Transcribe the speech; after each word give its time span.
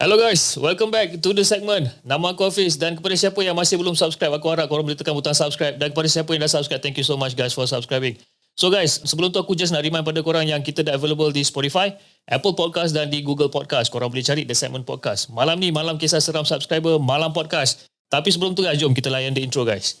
Hello 0.00 0.16
guys, 0.16 0.56
welcome 0.56 0.88
back 0.88 1.20
to 1.20 1.36
the 1.36 1.44
segment. 1.44 1.84
Nama 2.08 2.32
aku 2.32 2.48
Hafiz 2.48 2.80
dan 2.80 2.96
kepada 2.96 3.12
siapa 3.20 3.36
yang 3.44 3.52
masih 3.52 3.76
belum 3.76 3.92
subscribe, 3.92 4.32
aku 4.32 4.48
harap 4.48 4.64
korang 4.72 4.88
boleh 4.88 4.96
tekan 4.96 5.12
butang 5.12 5.36
subscribe 5.36 5.76
dan 5.76 5.92
kepada 5.92 6.08
siapa 6.08 6.32
yang 6.32 6.40
dah 6.40 6.48
subscribe, 6.48 6.80
thank 6.80 6.96
you 6.96 7.04
so 7.04 7.20
much 7.20 7.36
guys 7.36 7.52
for 7.52 7.68
subscribing. 7.68 8.16
So 8.56 8.72
guys, 8.72 8.96
sebelum 9.04 9.28
tu 9.28 9.36
aku 9.36 9.52
just 9.52 9.76
nak 9.76 9.84
remind 9.84 10.08
pada 10.08 10.24
korang 10.24 10.48
yang 10.48 10.64
kita 10.64 10.80
dah 10.80 10.96
available 10.96 11.28
di 11.28 11.44
Spotify, 11.44 11.92
Apple 12.24 12.56
Podcast 12.56 12.96
dan 12.96 13.12
di 13.12 13.20
Google 13.20 13.52
Podcast. 13.52 13.92
Korang 13.92 14.08
boleh 14.08 14.24
cari 14.24 14.48
The 14.48 14.56
Segment 14.56 14.88
Podcast. 14.88 15.28
Malam 15.36 15.60
ni, 15.60 15.68
malam 15.68 16.00
kisah 16.00 16.24
seram 16.24 16.48
subscriber, 16.48 16.96
malam 16.96 17.36
podcast. 17.36 17.84
Tapi 18.08 18.32
sebelum 18.32 18.56
tu 18.56 18.64
guys, 18.64 18.80
jom 18.80 18.96
kita 18.96 19.12
layan 19.12 19.36
the 19.36 19.44
intro 19.44 19.68
guys. 19.68 20.00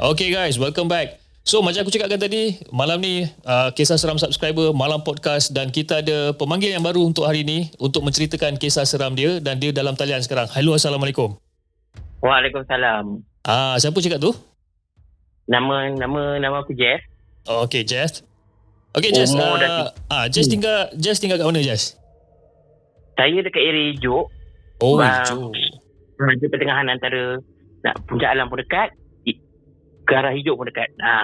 Okay 0.00 0.32
guys, 0.32 0.56
welcome 0.56 0.88
back. 0.88 1.20
So 1.44 1.60
macam 1.60 1.84
aku 1.84 1.92
cakapkan 1.92 2.16
tadi, 2.16 2.56
malam 2.72 3.04
ni 3.04 3.28
uh, 3.44 3.68
kisah 3.76 4.00
seram 4.00 4.16
subscriber, 4.16 4.72
malam 4.72 5.04
podcast 5.04 5.52
dan 5.52 5.68
kita 5.68 6.00
ada 6.00 6.32
pemanggil 6.32 6.72
yang 6.72 6.80
baru 6.80 7.04
untuk 7.04 7.28
hari 7.28 7.44
ni 7.44 7.68
untuk 7.76 8.00
menceritakan 8.08 8.56
kisah 8.56 8.88
seram 8.88 9.12
dia 9.12 9.44
dan 9.44 9.60
dia 9.60 9.76
dalam 9.76 9.92
talian 9.92 10.24
sekarang. 10.24 10.48
Hello, 10.56 10.72
Assalamualaikum. 10.72 11.36
Waalaikumsalam. 12.24 13.20
Ah, 13.44 13.76
siapa 13.76 14.00
cakap 14.00 14.24
tu? 14.24 14.32
Nama 15.52 15.92
nama 15.92 16.40
nama 16.40 16.64
aku 16.64 16.72
Jeff. 16.72 17.04
Oh, 17.44 17.68
okay, 17.68 17.84
Jess. 17.84 18.24
Okay, 18.96 19.12
Jess. 19.12 19.36
Umur 19.36 19.60
Uh, 19.60 19.60
dah- 19.60 19.92
ah, 20.08 20.26
Jess 20.32 20.48
tinggal 20.48 20.88
Jess 20.96 21.20
tinggal 21.20 21.36
kat 21.36 21.44
mana, 21.44 21.60
Jess? 21.60 22.00
Saya 23.20 23.36
dekat 23.44 23.60
area 23.60 23.92
Ijuk. 23.92 24.32
Oh, 24.80 24.96
hijau. 24.96 25.52
Di 26.40 26.46
pertengahan 26.48 26.88
antara 26.88 27.36
nak 27.84 28.00
puncak 28.08 28.32
alam 28.32 28.48
pun 28.48 28.64
dekat. 28.64 28.96
Ke 30.10 30.18
arah 30.18 30.34
Ijuk 30.34 30.58
pun 30.58 30.66
dekat. 30.66 30.90
Ha. 30.98 31.14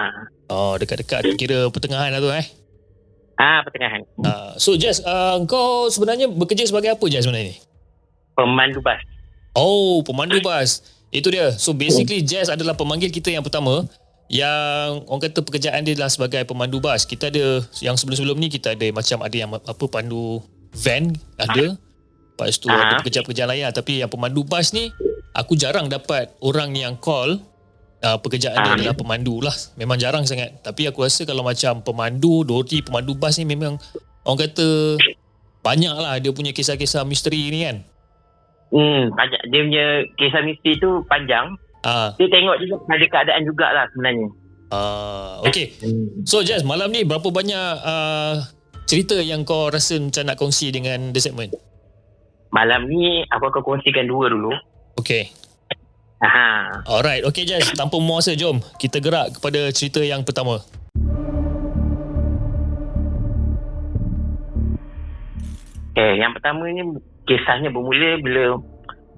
Oh, 0.47 0.79
dekat-dekat 0.79 1.35
kira 1.35 1.67
pertengahan 1.67 2.07
lah 2.07 2.23
tu 2.23 2.31
eh. 2.31 2.47
Ah, 3.35 3.59
pertengahan. 3.61 4.01
Uh, 4.17 4.55
so 4.55 4.73
Jess, 4.73 5.03
uh, 5.03 5.37
kau 5.43 5.91
sebenarnya 5.91 6.25
bekerja 6.25 6.63
sebagai 6.63 6.95
apa 6.95 7.05
Jess 7.05 7.27
sebenarnya 7.27 7.51
ni? 7.51 7.55
Pemandu 8.33 8.79
bas. 8.79 8.97
Oh, 9.53 10.01
pemandu 10.01 10.39
bas. 10.39 10.81
Itu 11.09 11.27
dia. 11.27 11.51
So 11.53 11.71
basically 11.71 12.23
Jazz 12.23 12.47
adalah 12.47 12.73
pemanggil 12.73 13.09
kita 13.09 13.27
yang 13.27 13.43
pertama 13.43 13.85
yang 14.27 15.07
orang 15.07 15.23
kata 15.23 15.39
pekerjaan 15.39 15.83
dia 15.83 15.95
adalah 15.95 16.11
sebagai 16.11 16.43
pemandu 16.43 16.79
bas. 16.79 17.03
Kita 17.03 17.27
ada 17.27 17.63
yang 17.79 17.95
sebelum-sebelum 17.95 18.35
ni 18.35 18.47
kita 18.47 18.73
ada 18.73 18.87
macam 18.91 19.19
ada 19.21 19.35
yang 19.35 19.49
apa 19.51 19.85
pandu 19.87 20.39
van 20.73 21.11
ada. 21.35 21.75
Lepas 21.75 22.55
tu 22.55 22.69
ada 22.69 22.95
Ah. 22.95 22.99
pekerjaan-pekerjaan 23.01 23.49
lain 23.49 23.63
lah. 23.65 23.73
Tapi 23.73 24.01
yang 24.01 24.11
pemandu 24.11 24.43
bas 24.43 24.71
ni 24.71 24.91
aku 25.33 25.53
jarang 25.53 25.89
dapat 25.89 26.29
orang 26.39 26.73
yang 26.73 26.93
call 26.97 27.39
uh, 27.99 28.17
pekerjaan 28.17 28.55
dia 28.55 28.71
Ah. 28.71 28.75
adalah 28.75 28.95
pemandu 28.95 29.39
lah. 29.39 29.53
Memang 29.75 29.95
jarang 29.95 30.23
sangat. 30.23 30.61
Tapi 30.61 30.85
aku 30.85 31.01
rasa 31.01 31.23
kalau 31.23 31.41
macam 31.41 31.81
pemandu, 31.81 32.41
Dori, 32.41 32.81
pemandu 32.81 33.13
bas 33.13 33.37
ni 33.37 33.45
memang 33.45 33.77
orang 34.23 34.39
kata 34.43 34.97
banyak 35.59 35.93
lah 35.93 36.15
dia 36.17 36.31
punya 36.31 36.51
kisah-kisah 36.51 37.03
misteri 37.03 37.49
ni 37.49 37.63
kan. 37.63 37.77
Hmm, 38.67 39.11
panjang. 39.11 39.43
Dia 39.47 39.61
punya 39.63 39.85
kisah 40.13 40.41
misteri 40.43 40.73
tu 40.75 40.89
panjang. 41.05 41.55
Ah, 41.81 42.11
Dia 42.15 42.27
tengok 42.27 42.57
juga 42.59 42.75
pada 42.83 43.05
keadaan 43.07 43.41
jugalah 43.43 43.85
sebenarnya. 43.91 44.27
ah, 44.69 45.39
okay. 45.41 45.71
Hmm. 45.79 46.23
So 46.23 46.41
Jazz, 46.41 46.61
malam 46.61 46.91
ni 46.91 47.01
berapa 47.01 47.23
banyak 47.23 47.69
uh, 47.79 48.43
cerita 48.83 49.15
yang 49.15 49.41
kau 49.41 49.67
rasa 49.67 49.95
macam 49.95 50.23
nak 50.23 50.35
kongsi 50.35 50.67
dengan 50.69 51.11
The 51.11 51.21
Segment? 51.21 51.55
Malam 52.49 52.87
ni 52.87 53.23
aku 53.25 53.47
akan 53.47 53.61
kongsikan 53.61 54.07
dua 54.07 54.27
dulu. 54.27 54.51
Okay. 54.97 55.31
Aha. 56.17 56.81
Alright. 56.89 57.21
Okay 57.29 57.45
Jazz, 57.45 57.69
tanpa 57.77 58.01
memuasa 58.01 58.33
jom 58.33 58.57
kita 58.81 58.97
gerak 58.97 59.37
kepada 59.37 59.69
cerita 59.69 60.01
yang 60.01 60.25
pertama. 60.25 60.61
Okay, 65.97 66.21
yang 66.21 66.33
pertama 66.33 66.69
ni 66.69 66.81
kisahnya 67.25 67.73
bermula 67.73 68.21
bila 68.21 68.61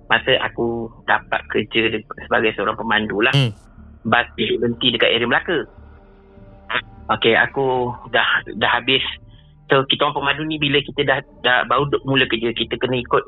masa 0.07 0.39
aku 0.43 0.87
dapat 1.03 1.43
kerja 1.51 1.99
sebagai 2.27 2.55
seorang 2.55 2.75
pemandu 2.79 3.19
lah. 3.19 3.35
Hmm. 3.35 3.51
Bas 4.07 4.27
berhenti 4.35 4.95
dekat 4.95 5.11
area 5.11 5.27
Melaka. 5.27 5.67
Okay, 7.09 7.35
aku 7.35 7.91
dah 8.15 8.43
dah 8.55 8.71
habis. 8.79 9.01
So, 9.69 9.85
kita 9.85 10.07
orang 10.09 10.17
pemandu 10.17 10.43
ni 10.49 10.57
bila 10.57 10.81
kita 10.81 11.05
dah, 11.05 11.19
dah 11.45 11.61
baru 11.69 11.89
mula 12.05 12.25
kerja, 12.25 12.53
kita 12.57 12.79
kena 12.81 12.97
ikut 13.01 13.23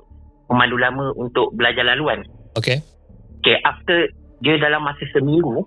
pemandu 0.50 0.78
lama 0.80 1.14
untuk 1.14 1.54
belajar 1.54 1.86
laluan. 1.86 2.26
Okay. 2.58 2.82
Okay, 3.42 3.58
after 3.66 4.06
dia 4.46 4.62
dalam 4.62 4.86
masa 4.86 5.02
seminggu, 5.10 5.66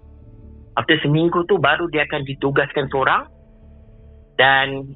after 0.79 0.95
seminggu 1.03 1.43
tu 1.51 1.59
baru 1.59 1.91
dia 1.91 2.07
akan 2.07 2.23
ditugaskan 2.23 2.87
seorang 2.87 3.27
dan 4.39 4.95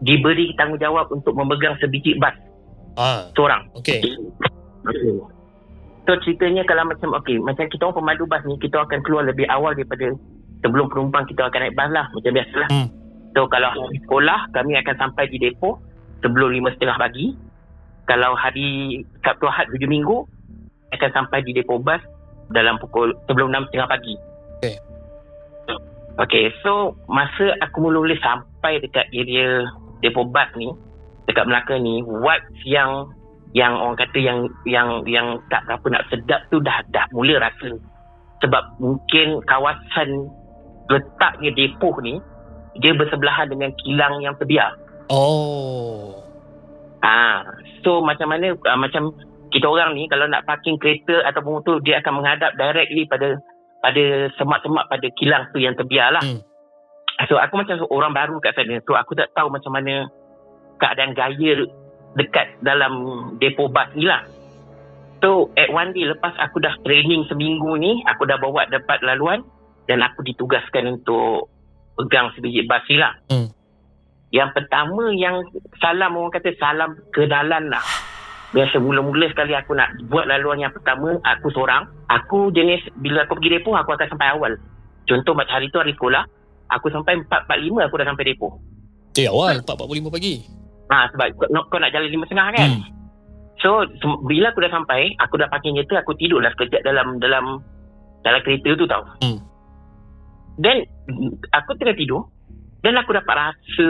diberi 0.00 0.52
tanggungjawab 0.56 1.08
untuk 1.12 1.32
memegang 1.36 1.76
sebiji 1.80 2.16
bas 2.16 2.36
Ah, 3.00 3.32
seorang. 3.32 3.72
okay. 3.72 4.04
Okay. 4.84 5.16
So 6.08 6.16
ceritanya 6.24 6.64
kalau 6.68 6.88
macam 6.88 7.12
okay, 7.16 7.36
macam 7.40 7.68
kita 7.68 7.88
orang 7.88 7.96
pemandu 8.02 8.24
bas 8.28 8.42
ni 8.44 8.56
kita 8.60 8.82
akan 8.82 9.00
keluar 9.04 9.24
lebih 9.24 9.46
awal 9.48 9.76
daripada 9.76 10.10
sebelum 10.60 10.88
penumpang 10.92 11.28
kita 11.28 11.46
akan 11.46 11.60
naik 11.68 11.76
bas 11.76 11.88
lah 11.92 12.08
macam 12.12 12.32
biasalah. 12.34 12.68
Hmm. 12.72 12.88
So 13.32 13.46
kalau 13.46 13.68
hari 13.70 13.96
sekolah 14.04 14.40
kami 14.52 14.74
akan 14.80 14.94
sampai 14.96 15.24
di 15.30 15.38
depo 15.38 15.78
sebelum 16.20 16.52
lima 16.52 16.72
setengah 16.74 16.98
pagi. 16.98 17.32
Kalau 18.08 18.34
hari 18.34 19.00
Sabtu 19.22 19.46
Ahad 19.46 19.70
tujuh 19.70 19.86
minggu 19.86 20.26
akan 20.94 21.10
sampai 21.14 21.42
di 21.46 21.54
depo 21.54 21.78
bas 21.78 22.00
dalam 22.50 22.78
pukul 22.82 23.14
sebelum 23.30 23.54
enam 23.54 23.66
setengah 23.70 23.88
pagi. 23.90 24.14
Okay. 24.60 24.76
Okay, 26.20 26.52
so 26.60 26.98
masa 27.08 27.56
aku 27.64 27.80
mula-mula 27.88 28.12
sampai 28.20 28.82
dekat 28.82 29.08
area 29.14 29.64
depo 30.04 30.26
bas 30.28 30.50
ni, 30.58 30.68
dekat 31.30 31.48
Melaka 31.48 31.78
ni, 31.80 32.02
vibes 32.04 32.60
yang 32.66 33.08
yang 33.50 33.74
orang 33.74 33.98
kata 33.98 34.18
yang 34.18 34.38
yang 34.62 35.02
yang 35.10 35.38
tak 35.50 35.66
apa 35.66 35.86
nak 35.90 36.06
sedap 36.10 36.44
tu 36.52 36.60
dah 36.60 36.82
dah 36.92 37.06
mula 37.14 37.40
rasa. 37.40 37.78
Sebab 38.44 38.80
mungkin 38.82 39.40
kawasan 39.46 40.28
letaknya 40.90 41.50
depo 41.54 41.94
ni 42.02 42.18
dia 42.78 42.94
bersebelahan 42.94 43.50
dengan 43.50 43.70
kilang 43.82 44.22
yang 44.22 44.34
terbiar. 44.38 44.74
Oh. 45.10 46.22
Ah, 47.02 47.42
so 47.82 48.04
macam 48.04 48.30
mana 48.30 48.54
uh, 48.54 48.78
macam 48.78 49.10
kita 49.50 49.66
orang 49.66 49.98
ni 49.98 50.06
kalau 50.06 50.30
nak 50.30 50.46
parking 50.46 50.78
kereta 50.78 51.26
ataupun 51.26 51.60
motor 51.60 51.82
dia 51.82 51.98
akan 51.98 52.22
menghadap 52.22 52.54
directly 52.54 53.04
pada 53.10 53.38
pada 53.80 54.28
semak-semak 54.36 54.86
pada 54.86 55.06
kilang 55.18 55.48
tu 55.50 55.58
yang 55.58 55.74
terbiar 55.74 56.14
lah. 56.14 56.22
Hmm. 56.22 56.40
So 57.28 57.36
aku 57.36 57.60
macam 57.60 57.84
orang 57.92 58.16
baru 58.16 58.36
kat 58.40 58.56
sana. 58.56 58.80
So 58.88 58.96
aku 58.96 59.12
tak 59.18 59.32
tahu 59.36 59.52
macam 59.52 59.76
mana 59.76 60.08
keadaan 60.80 61.12
gaya 61.12 61.68
dekat 62.16 62.60
dalam 62.64 62.92
depo 63.36 63.68
bas 63.68 63.92
ni 63.92 64.08
lah. 64.08 64.24
So 65.20 65.52
at 65.58 65.68
one 65.68 65.92
day 65.92 66.08
lepas 66.08 66.32
aku 66.40 66.64
dah 66.64 66.72
training 66.80 67.28
seminggu 67.28 67.76
ni, 67.76 68.00
aku 68.08 68.24
dah 68.24 68.40
bawa 68.40 68.64
dapat 68.72 69.04
laluan 69.04 69.44
dan 69.84 70.00
aku 70.00 70.24
ditugaskan 70.24 70.96
untuk 70.96 71.52
pegang 72.00 72.32
sebiji 72.32 72.64
bas 72.64 72.84
ni 72.88 72.96
lah. 72.96 73.12
Hmm. 73.28 73.52
Yang 74.30 74.50
pertama 74.56 75.10
yang 75.12 75.42
salam 75.82 76.16
orang 76.16 76.32
kata 76.32 76.54
salam 76.56 76.96
kenalan 77.12 77.68
lah. 77.68 77.84
Biasa 78.50 78.82
mula-mula 78.82 79.30
sekali 79.30 79.54
aku 79.54 79.78
nak 79.78 79.94
buat 80.10 80.26
laluan 80.26 80.58
yang 80.58 80.74
pertama, 80.74 81.14
aku 81.22 81.54
seorang. 81.54 81.86
Aku 82.10 82.50
jenis, 82.50 82.82
bila 82.98 83.22
aku 83.22 83.38
pergi 83.38 83.62
depo, 83.62 83.78
aku 83.78 83.94
akan 83.94 84.10
sampai 84.10 84.34
awal. 84.34 84.58
Contoh 85.06 85.38
macam 85.38 85.54
hari 85.54 85.70
tu 85.70 85.78
hari 85.78 85.94
sekolah, 85.94 86.26
aku 86.74 86.90
sampai 86.90 87.22
4.45 87.30 87.86
aku 87.86 87.94
dah 87.94 88.06
sampai 88.10 88.26
depo. 88.26 88.58
Eh 89.14 89.30
awal 89.30 89.62
4.45 89.62 90.10
pagi. 90.10 90.34
Ha, 90.90 91.06
sebab 91.14 91.26
kau, 91.38 91.46
nak- 91.54 91.66
kau 91.70 91.78
nak 91.78 91.94
jalan 91.94 92.10
lima 92.10 92.26
setengah 92.26 92.48
kan? 92.50 92.70
Hmm. 92.74 92.82
So, 93.62 93.86
bila 94.26 94.50
aku 94.50 94.64
dah 94.66 94.72
sampai, 94.72 95.14
aku 95.22 95.38
dah 95.38 95.46
parking 95.46 95.78
kereta, 95.78 96.02
aku 96.02 96.18
tidur 96.18 96.42
lah 96.42 96.50
sekejap 96.56 96.82
dalam 96.82 97.22
dalam 97.22 97.62
dalam 98.26 98.40
kereta 98.42 98.74
tu 98.74 98.88
tau. 98.90 99.04
Hmm. 99.22 99.38
Then, 100.58 100.82
aku 101.54 101.78
tengah 101.78 101.94
tidur, 101.94 102.26
dan 102.82 102.98
aku 102.98 103.14
dapat 103.14 103.30
rasa 103.30 103.86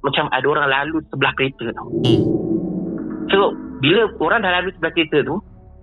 macam 0.00 0.30
ada 0.30 0.46
orang 0.46 0.68
lalu 0.70 1.04
sebelah 1.10 1.34
kereta 1.36 1.66
tau. 1.74 1.88
Hmm. 2.06 2.22
So, 3.28 3.52
bila 3.78 4.10
orang 4.18 4.40
dah 4.42 4.52
lalu 4.60 4.68
sebelah 4.76 4.92
kereta 4.94 5.18
tu, 5.24 5.36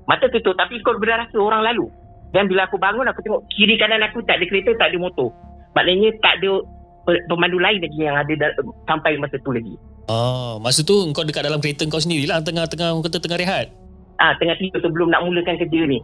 mata 0.05 0.25
tutup 0.29 0.55
tapi 0.55 0.79
kau 0.83 0.95
boleh 0.95 1.15
rasa 1.15 1.37
orang 1.39 1.61
lalu. 1.63 1.87
Dan 2.35 2.51
bila 2.51 2.67
aku 2.67 2.75
bangun, 2.75 3.07
aku 3.07 3.23
tengok 3.23 3.47
kiri 3.55 3.79
kanan 3.79 4.03
aku 4.03 4.19
tak 4.27 4.37
ada 4.41 4.45
kereta, 4.47 4.75
tak 4.75 4.91
ada 4.91 4.97
motor. 4.99 5.31
Maknanya 5.71 6.11
tak 6.19 6.43
ada 6.43 6.59
pe- 7.07 7.23
pemandu 7.31 7.59
lain 7.59 7.79
lagi 7.79 7.99
yang 7.99 8.17
ada 8.19 8.33
da- 8.35 8.55
sampai 8.83 9.15
masa 9.15 9.39
tu 9.39 9.55
lagi. 9.55 9.75
Ah, 10.11 10.59
masa 10.59 10.83
tu 10.83 10.93
kau 11.15 11.23
dekat 11.23 11.47
dalam 11.47 11.63
kereta 11.63 11.87
kau 11.87 12.03
sendirilah 12.03 12.43
tengah-tengah 12.43 12.91
orang 12.91 13.05
kata 13.07 13.17
tengah 13.23 13.39
rehat. 13.39 13.71
Ah, 14.19 14.35
tengah 14.35 14.55
tidur 14.59 14.79
sebelum 14.83 15.11
nak 15.11 15.23
mulakan 15.23 15.55
kerja 15.55 15.81
ni. 15.87 15.99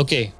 Okey. 0.00 0.32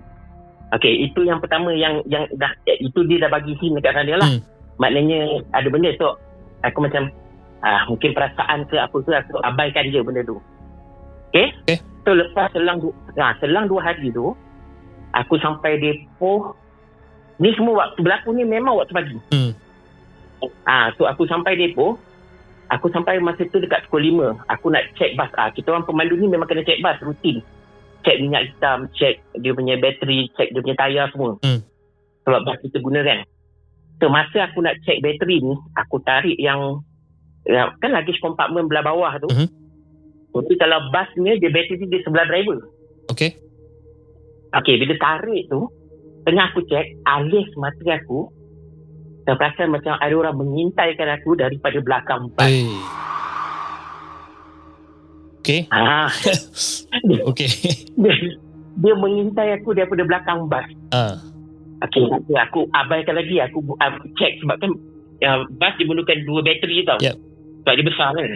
Okey, 0.73 0.95
itu 1.05 1.21
yang 1.29 1.37
pertama 1.37 1.77
yang 1.77 2.01
yang 2.09 2.25
dah 2.41 2.49
itu 2.65 3.05
dia 3.05 3.29
dah 3.29 3.31
bagi 3.31 3.53
hint 3.61 3.77
dekat 3.77 3.93
sana 3.93 4.17
lah. 4.17 4.29
Hmm. 4.33 4.41
Maknanya 4.81 5.45
ada 5.53 5.69
benda 5.69 5.93
so 6.01 6.17
aku 6.65 6.89
macam 6.89 7.13
ah 7.61 7.85
mungkin 7.87 8.17
perasaan 8.17 8.65
ke 8.67 8.81
apa 8.81 8.97
ke 8.97 9.13
aku 9.13 9.37
abaikan 9.45 9.93
je 9.93 10.01
benda 10.01 10.25
tu. 10.25 10.41
Okey? 11.33 11.49
Okey. 11.65 11.79
So 12.05 12.13
lepas 12.13 12.53
selang 12.53 12.79
ah, 13.17 13.33
selang 13.41 13.67
dua 13.71 13.81
hari 13.81 14.13
tu 14.13 14.37
aku 15.17 15.35
sampai 15.41 15.81
depo 15.81 16.53
ni 17.41 17.51
semua 17.57 17.89
waktu 17.89 18.05
berlaku 18.05 18.37
ni 18.37 18.45
memang 18.45 18.77
waktu 18.77 18.93
pagi. 18.93 19.17
Hmm. 19.33 19.53
Ah, 20.67 20.91
so 20.99 21.07
aku 21.07 21.25
sampai 21.25 21.55
depo 21.55 21.97
Aku 22.73 22.89
sampai 22.89 23.21
masa 23.21 23.45
tu 23.47 23.61
dekat 23.61 23.85
pukul 23.87 24.09
5 24.33 24.49
Aku 24.49 24.73
nak 24.73 24.91
check 24.97 25.13
bas 25.13 25.29
ah, 25.37 25.53
Kita 25.53 25.71
orang 25.71 25.85
pemandu 25.85 26.17
ni 26.17 26.25
memang 26.25 26.49
kena 26.49 26.65
check 26.65 26.81
bas 26.81 26.97
Rutin 27.05 27.45
Check 28.01 28.17
minyak 28.19 28.49
hitam 28.49 28.89
Check 28.97 29.21
dia 29.39 29.53
punya 29.53 29.77
bateri 29.77 30.33
Check 30.35 30.51
dia 30.51 30.63
punya 30.65 30.75
tayar 30.75 31.07
semua 31.13 31.37
Hmm. 31.45 31.61
Sebab 32.25 32.41
bas 32.43 32.59
kita 32.59 32.81
guna 32.81 33.05
kan 33.05 33.23
So 34.01 34.09
masa 34.09 34.49
aku 34.49 34.65
nak 34.65 34.81
check 34.83 34.99
bateri 34.99 35.45
ni 35.45 35.55
Aku 35.79 36.01
tarik 36.01 36.35
yang 36.41 36.81
ya, 37.45 37.71
Kan 37.77 37.93
luggage 37.93 38.19
compartment 38.19 38.67
belah 38.67 38.83
bawah 38.83 39.15
tu 39.21 39.29
Mhm. 39.31 39.47
Tapi 40.33 40.55
kalau 40.57 40.81
basnya 40.91 41.37
Dia 41.37 41.51
bateri 41.53 41.85
dia 41.87 42.01
sebelah 42.03 42.27
driver 42.27 42.59
Okey. 43.13 43.31
Okay 44.53 44.75
bila 44.81 44.95
tarik 44.97 45.49
tu 45.53 45.69
Tengah 46.25 46.45
aku 46.53 46.61
check 46.69 46.97
Alis 47.05 47.49
mata 47.61 47.83
aku 47.93 48.29
Dan 49.29 49.37
perasan 49.37 49.71
macam 49.71 49.95
ada 50.01 50.15
orang 50.17 50.37
mengintaikan 50.41 51.09
aku 51.15 51.37
Daripada 51.37 51.79
belakang 51.85 52.33
bas 52.33 52.49
Eh. 52.49 53.03
Okey. 55.43 55.67
Ah, 55.75 56.07
Okey. 57.35 57.51
dia, 57.99 58.15
dia 58.79 58.95
mengintai 58.95 59.59
aku 59.59 59.75
daripada 59.75 60.07
belakang 60.07 60.47
bas. 60.47 60.63
Ah. 60.95 61.19
Okey, 61.83 62.07
okay, 62.07 62.39
aku 62.39 62.71
abaikan 62.71 63.19
lagi. 63.19 63.43
Aku, 63.51 63.59
aku 63.75 64.07
check 64.15 64.39
sebab 64.39 64.55
kan 64.63 64.71
uh, 65.27 65.43
bas 65.59 65.75
dia 65.75 65.83
memerlukan 65.83 66.23
dua 66.31 66.47
bateri 66.47 66.87
tau. 66.87 67.03
Yep. 67.03 67.19
Sebab 67.67 67.75
dia 67.75 67.87
besar 67.91 68.15
kan. 68.15 68.31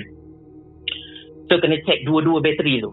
So 1.47 1.63
kena 1.63 1.79
check 1.87 2.03
dua-dua 2.03 2.43
bateri 2.43 2.83
tu. 2.83 2.91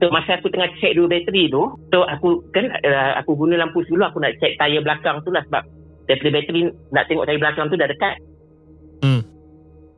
So 0.00 0.08
masa 0.08 0.40
aku 0.40 0.48
tengah 0.48 0.72
check 0.80 0.96
dua 0.96 1.12
bateri 1.12 1.52
tu, 1.52 1.76
so 1.92 1.98
aku 2.08 2.40
kan 2.56 2.72
uh, 2.72 3.12
aku 3.20 3.36
guna 3.36 3.60
lampu 3.60 3.84
dulu 3.84 4.00
aku 4.00 4.16
nak 4.16 4.32
check 4.40 4.56
tayar 4.56 4.80
belakang 4.80 5.20
tu 5.20 5.28
lah 5.28 5.44
sebab 5.44 5.60
daripada 6.08 6.40
bateri 6.40 6.72
nak 6.96 7.04
tengok 7.04 7.28
tayar 7.28 7.40
belakang 7.44 7.66
tu 7.68 7.76
dah 7.76 7.88
dekat. 7.88 8.16
Hmm. 9.04 9.22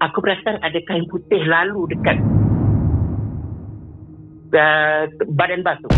Aku 0.03 0.19
perasan 0.19 0.59
ada 0.59 0.79
kain 0.83 1.07
putih 1.07 1.43
lalu 1.47 1.95
dekat 1.95 2.19
uh, 4.59 5.07
badan 5.39 5.63
bas 5.63 5.79
tu. 5.79 5.91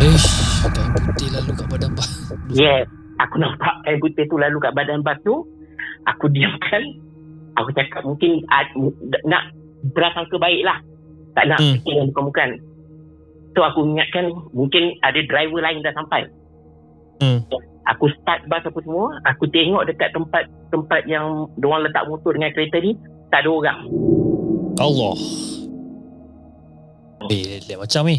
Ish, 0.00 0.26
kain 0.72 0.88
putih 0.96 1.28
lalu 1.36 1.50
kat 1.52 1.66
badan 1.68 1.90
bas. 1.92 2.08
Yes. 2.48 2.88
Aku 3.20 3.36
nampak 3.36 3.84
kain 3.84 4.00
putih 4.00 4.24
tu 4.24 4.40
lalu 4.40 4.56
kat 4.56 4.72
badan 4.72 5.04
bas 5.04 5.20
tu. 5.20 5.44
Aku 6.08 6.32
diamkan. 6.32 6.82
Aku 7.60 7.68
cakap 7.76 8.00
mungkin 8.08 8.40
ad, 8.48 8.72
nak 9.28 9.52
berasangka 9.92 10.40
baik 10.40 10.64
lah. 10.64 10.80
Tak 11.32 11.44
nak 11.48 11.58
Hmm. 11.58 11.74
fikir 11.80 11.94
yang 11.96 12.08
bukan-bukan. 12.12 12.50
So 13.52 13.60
aku 13.64 13.84
ingatkan 13.84 14.32
mungkin 14.52 14.96
ada 15.04 15.20
driver 15.28 15.60
lain 15.60 15.84
dah 15.84 15.92
sampai. 15.92 16.28
Hmm. 17.20 17.40
Aku 17.90 18.06
start 18.16 18.46
bas 18.46 18.62
apa 18.62 18.78
semua. 18.80 19.18
Aku 19.28 19.44
tengok 19.50 19.84
dekat 19.90 20.14
tempat 20.14 20.46
tempat 20.70 21.02
yang 21.04 21.50
diorang 21.58 21.84
letak 21.84 22.06
motor 22.06 22.32
dengan 22.32 22.54
kereta 22.54 22.78
ni. 22.78 22.94
Tak 23.28 23.44
ada 23.44 23.50
orang. 23.50 23.78
Allah. 24.80 25.16
Eh, 27.30 27.76
macam 27.76 28.02
ni. 28.06 28.18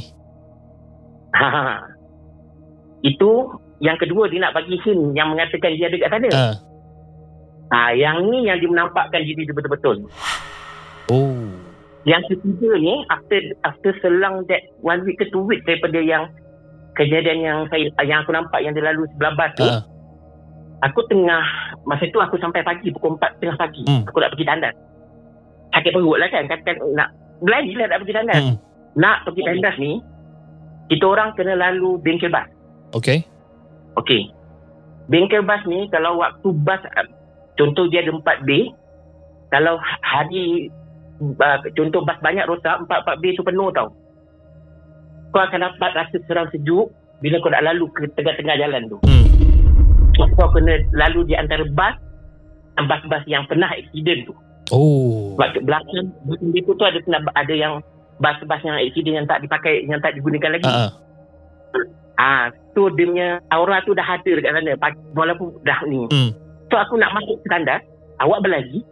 Ha. 1.33 1.81
Itu 3.04 3.30
yang 3.81 3.98
kedua 4.00 4.30
dia 4.31 4.39
nak 4.39 4.56
bagi 4.56 4.80
hint 4.86 5.18
yang 5.18 5.33
mengatakan 5.33 5.75
dia 5.75 5.89
ada 5.89 5.98
kat 5.98 6.10
sana. 6.13 6.30
Ah. 6.31 6.56
Ha, 7.74 7.77
yang 7.98 8.30
ni 8.30 8.45
yang 8.45 8.62
dia 8.62 8.69
menampakkan 8.69 9.25
diri 9.25 9.44
dia 9.44 9.56
betul-betul. 9.56 10.06
Oh. 11.10 11.50
Yang 12.03 12.35
ketiga 12.35 12.69
ni 12.79 13.00
after 13.07 13.39
after 13.63 13.91
selang 14.03 14.44
that 14.51 14.63
one 14.83 15.07
week 15.07 15.15
ke 15.19 15.25
two 15.31 15.44
week 15.47 15.63
daripada 15.63 16.03
yang 16.03 16.27
kejadian 17.00 17.39
yang 17.39 17.57
saya 17.71 17.88
yang 18.03 18.27
aku 18.27 18.35
nampak 18.35 18.59
yang 18.59 18.75
dia 18.75 18.83
lalu 18.83 19.07
sebelah 19.15 19.33
bas 19.39 19.51
tu, 19.55 19.63
Ah. 19.63 19.81
aku 20.83 21.00
tengah 21.07 21.44
masa 21.88 22.05
tu 22.11 22.19
aku 22.19 22.35
sampai 22.38 22.61
pagi 22.61 22.91
pukul 22.91 23.15
4 23.15 23.39
tengah 23.39 23.55
pagi. 23.55 23.88
Hmm. 23.88 24.03
Aku 24.05 24.19
nak 24.19 24.35
pergi 24.35 24.45
tandas. 24.45 24.75
Sakit 25.73 25.91
perut 25.95 26.19
lah 26.19 26.27
kan 26.29 26.45
katakan 26.45 26.75
nak 26.94 27.15
berlari 27.39 27.71
lah 27.73 27.88
nak 27.88 28.00
pergi 28.03 28.15
tandas. 28.19 28.44
Hmm. 28.44 28.55
Nak 29.00 29.17
pergi 29.25 29.41
tandas 29.47 29.75
ni 29.79 29.91
kita 30.91 31.05
orang 31.07 31.31
kena 31.39 31.55
lalu 31.55 31.97
bengkel 32.03 32.29
bas. 32.29 32.51
Okey. 32.94 33.23
Okey. 33.95 34.27
Bengkel 35.07 35.41
bas 35.47 35.63
ni 35.65 35.88
kalau 35.88 36.19
waktu 36.19 36.51
bas 36.67 36.83
uh, 37.00 37.07
contoh 37.55 37.88
dia 37.88 38.03
ada 38.03 38.11
4 38.11 38.44
bay 38.44 38.69
kalau 39.50 39.79
hari 40.03 40.67
uh, 41.39 41.57
contoh 41.77 42.01
bas 42.03 42.19
banyak 42.19 42.45
rosak 42.49 42.83
4-4 42.85 43.21
bay 43.21 43.31
tu 43.37 43.43
penuh 43.45 43.69
tau. 43.71 43.89
Kau 45.33 45.41
akan 45.41 45.65
dapat 45.65 45.91
rasa 45.97 46.17
seram 46.29 46.47
sejuk 46.53 46.93
bila 47.23 47.39
kau 47.39 47.49
nak 47.49 47.65
lalu 47.65 47.87
ke 47.95 48.05
tengah-tengah 48.13 48.55
jalan 48.59 48.81
tu. 48.91 48.97
Hmm. 49.07 49.25
Kau 50.37 50.49
kena 50.53 50.83
lalu 50.93 51.25
di 51.31 51.33
antara 51.33 51.65
bas 51.73 51.97
dan 52.77 52.85
bas-bas 52.89 53.23
yang 53.25 53.45
pernah 53.49 53.69
aksiden 53.71 54.29
tu. 54.29 54.33
Oh. 54.73 55.35
Sebab 55.35 55.59
kat 55.59 55.63
belakang 55.65 56.07
depo 56.53 56.71
tu 56.77 56.86
ada 56.86 56.98
pernah 57.01 57.21
ada 57.33 57.53
yang 57.53 57.74
bas-bas 58.21 58.62
yang 58.62 58.77
aksiden 58.77 59.24
yang 59.24 59.27
tak 59.27 59.41
dipakai 59.41 59.86
yang 59.89 60.00
tak 60.01 60.13
digunakan 60.17 60.59
lagi. 60.59 60.69
Ah. 60.69 60.77
ah. 60.77 60.91
Ah, 62.13 62.45
tu 62.77 62.93
dia 62.93 63.09
punya 63.09 63.27
aura 63.50 63.81
tu 63.81 63.98
dah 63.98 64.05
ada 64.05 64.21
dekat 64.21 64.53
sana. 64.53 64.77
Walaupun 65.17 65.59
dah 65.65 65.81
ni. 65.89 66.05
Hmm. 66.13 66.31
So 66.69 66.77
aku 66.77 66.98
nak 67.01 67.13
masuk 67.17 67.41
ke 67.41 67.48
tandas, 67.50 67.81
awak 68.21 68.45
berlari. 68.45 68.86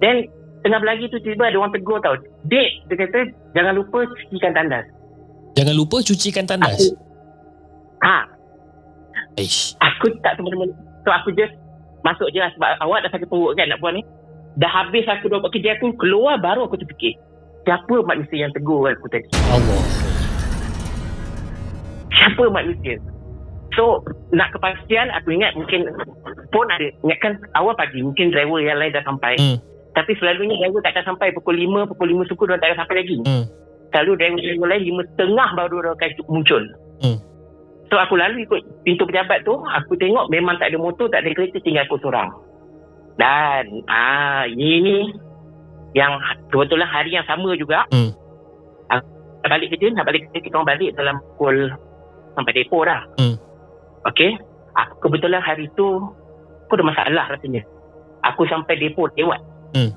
Then 0.00 0.28
tengah 0.66 0.82
berlari 0.82 1.06
tu 1.06 1.22
tiba 1.22 1.46
ada 1.46 1.56
orang 1.56 1.70
tegur 1.70 2.02
tau. 2.02 2.18
Dek, 2.44 2.90
dia 2.90 2.96
kata 2.98 3.20
jangan 3.54 3.72
lupa 3.72 4.02
cucikan 4.10 4.50
tandas. 4.50 4.82
Jangan 5.54 5.74
lupa 5.74 5.96
cucikan 6.02 6.42
Aku, 6.42 6.50
tandas. 6.50 6.80
ha, 8.02 8.26
Ish. 9.38 9.78
aku 9.78 10.10
tak 10.20 10.34
semena-mena. 10.34 10.74
So 11.00 11.14
aku 11.14 11.30
just 11.32 11.54
masuk 12.02 12.28
je 12.30 12.42
lah 12.42 12.50
sebab 12.52 12.68
awak 12.82 13.06
dah 13.06 13.10
sakit 13.10 13.30
perut 13.30 13.54
kan 13.54 13.70
nak 13.70 13.78
buat 13.78 13.94
ni. 13.94 14.02
Dah 14.56 14.68
habis 14.68 15.06
aku 15.06 15.30
dah 15.30 15.38
buat 15.38 15.54
kerja 15.54 15.78
aku, 15.78 15.94
keluar 15.96 16.36
baru 16.36 16.66
aku 16.66 16.76
terfikir. 16.76 17.14
Siapa 17.62 18.02
manusia 18.02 18.42
yang 18.42 18.52
tegur 18.52 18.84
aku 18.84 19.06
tadi? 19.06 19.26
Allah. 19.48 19.80
siapa 22.08 22.48
manusia 22.48 22.96
so 23.74 24.00
nak 24.32 24.48
kepastian 24.50 25.12
aku 25.12 25.36
ingat 25.36 25.52
mungkin 25.52 25.84
pun 26.48 26.64
ada 26.72 26.88
ingatkan 27.04 27.36
awal 27.52 27.76
pagi 27.76 28.00
mungkin 28.00 28.32
driver 28.32 28.56
yang 28.58 28.80
lain 28.80 28.88
dah 28.90 29.04
sampai 29.04 29.36
Hmm. 29.36 29.58
Tapi 29.96 30.12
selalunya 30.20 30.60
driver 30.60 30.84
tak 30.84 30.92
akan 30.92 31.16
sampai 31.16 31.32
pukul 31.32 31.56
5 31.56 31.88
pukul 31.88 32.08
5 32.20 32.28
suku 32.28 32.42
dia 32.44 32.60
tak 32.60 32.68
akan 32.68 32.78
sampai 32.84 32.96
lagi 33.00 33.16
Hmm. 33.24 33.44
selalu 33.88 34.12
driver-driver 34.14 34.68
lain 34.68 34.82
5 34.92 35.08
setengah 35.08 35.48
baru 35.56 35.76
dia 35.80 35.90
akan 35.96 36.10
muncul 36.28 36.62
Hmm. 37.00 37.18
so 37.88 37.94
aku 37.96 38.14
lalu 38.14 38.44
ikut 38.44 38.60
pintu 38.82 39.02
pejabat 39.02 39.40
tu 39.42 39.56
aku 39.56 39.92
tengok 39.96 40.28
memang 40.28 40.60
tak 40.60 40.68
ada 40.68 40.78
motor 40.78 41.08
tak 41.08 41.24
ada 41.24 41.32
kereta 41.32 41.56
tinggal 41.58 41.88
aku 41.88 41.96
seorang 41.98 42.28
dan 43.16 43.64
ah 43.88 44.44
ini 44.44 45.08
yang 45.96 46.12
kebetulan 46.52 46.84
hari 46.86 47.10
yang 47.10 47.24
sama 47.24 47.56
juga 47.56 47.88
Hmm. 47.88 48.12
aku 48.86 49.08
nak 49.40 49.50
balik 49.50 49.68
kerja 49.72 49.86
nak 49.90 50.04
balik 50.04 50.28
kerja 50.28 50.38
kita 50.44 50.54
orang 50.54 50.70
balik 50.70 50.90
dalam 50.92 51.16
pukul 51.32 51.56
sampai 52.32 52.52
depo 52.52 52.84
dah 52.84 53.00
Hmm. 53.16 53.36
Okey. 54.06 54.38
Aku 54.70 55.08
kebetulan 55.08 55.40
hari 55.40 55.66
tu 55.74 55.98
aku 56.62 56.78
ada 56.78 56.84
masalah 56.84 57.26
rasanya. 57.26 57.66
Aku 58.22 58.46
sampai 58.46 58.78
depo 58.78 59.10
lewat. 59.10 59.40
Hmm. 59.76 59.92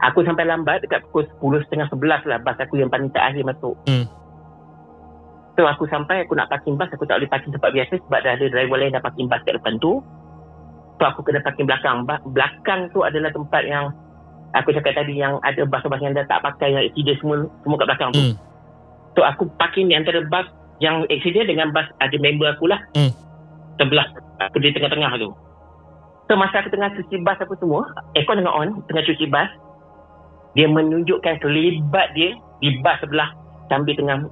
Aku 0.00 0.22
sampai 0.22 0.46
lambat 0.46 0.86
dekat 0.86 1.02
pukul 1.10 1.26
10 1.60 1.66
setengah 1.66 1.90
11 1.90 2.30
lah 2.30 2.38
bas 2.40 2.56
aku 2.56 2.78
yang 2.78 2.88
paling 2.88 3.10
terakhir 3.10 3.42
masuk. 3.42 3.74
Hmm. 3.90 4.06
So 5.58 5.66
aku 5.66 5.84
sampai 5.90 6.24
aku 6.24 6.38
nak 6.38 6.48
parking 6.48 6.78
bas 6.78 6.88
aku 6.88 7.04
tak 7.04 7.20
boleh 7.20 7.28
parking 7.28 7.52
tempat 7.52 7.74
biasa 7.74 7.98
sebab 8.06 8.18
dah 8.22 8.32
ada 8.38 8.46
driver 8.48 8.78
lain 8.80 8.94
dah 8.96 9.02
parking 9.02 9.28
bas 9.28 9.42
kat 9.44 9.58
depan 9.58 9.76
tu. 9.82 10.00
So 10.96 11.02
aku 11.04 11.20
kena 11.26 11.42
parking 11.44 11.68
belakang. 11.68 12.08
Belakang 12.32 12.88
tu 12.96 13.04
adalah 13.04 13.28
tempat 13.34 13.66
yang 13.66 13.92
aku 14.56 14.72
cakap 14.72 14.96
tadi 14.96 15.20
yang 15.20 15.36
ada 15.44 15.68
bas-bas 15.68 16.00
yang 16.00 16.16
dah 16.16 16.24
tak 16.24 16.40
pakai 16.42 16.72
yang 16.72 16.82
accident 16.86 17.18
semua 17.20 17.36
semua 17.60 17.76
kat 17.76 17.88
belakang 17.92 18.10
tu. 18.14 18.22
Hmm. 18.22 18.34
So 19.18 19.20
aku 19.26 19.52
parking 19.58 19.90
di 19.90 19.98
antara 19.98 20.22
bas 20.30 20.48
yang 20.80 21.04
accident 21.12 21.44
dengan 21.44 21.76
bas 21.76 21.84
ada 22.00 22.16
member 22.16 22.48
aku 22.56 22.70
lah. 22.70 22.80
Hmm. 22.96 23.12
Sebelah 23.76 24.06
aku 24.40 24.56
di 24.64 24.72
tengah-tengah 24.72 25.12
tu. 25.20 25.28
So 26.30 26.38
masa 26.38 26.62
aku 26.62 26.70
tengah 26.70 26.94
cuci 26.94 27.26
bas 27.26 27.42
apa 27.42 27.58
semua, 27.58 27.82
aircon 28.14 28.38
tengah 28.38 28.54
on, 28.54 28.86
tengah 28.86 29.02
cuci 29.02 29.26
bas, 29.34 29.50
dia 30.54 30.70
menunjukkan 30.70 31.42
kelibat 31.42 32.14
dia 32.14 32.38
di 32.62 32.70
bas 32.86 33.02
sebelah 33.02 33.34
sambil 33.66 33.98
tengah 33.98 34.30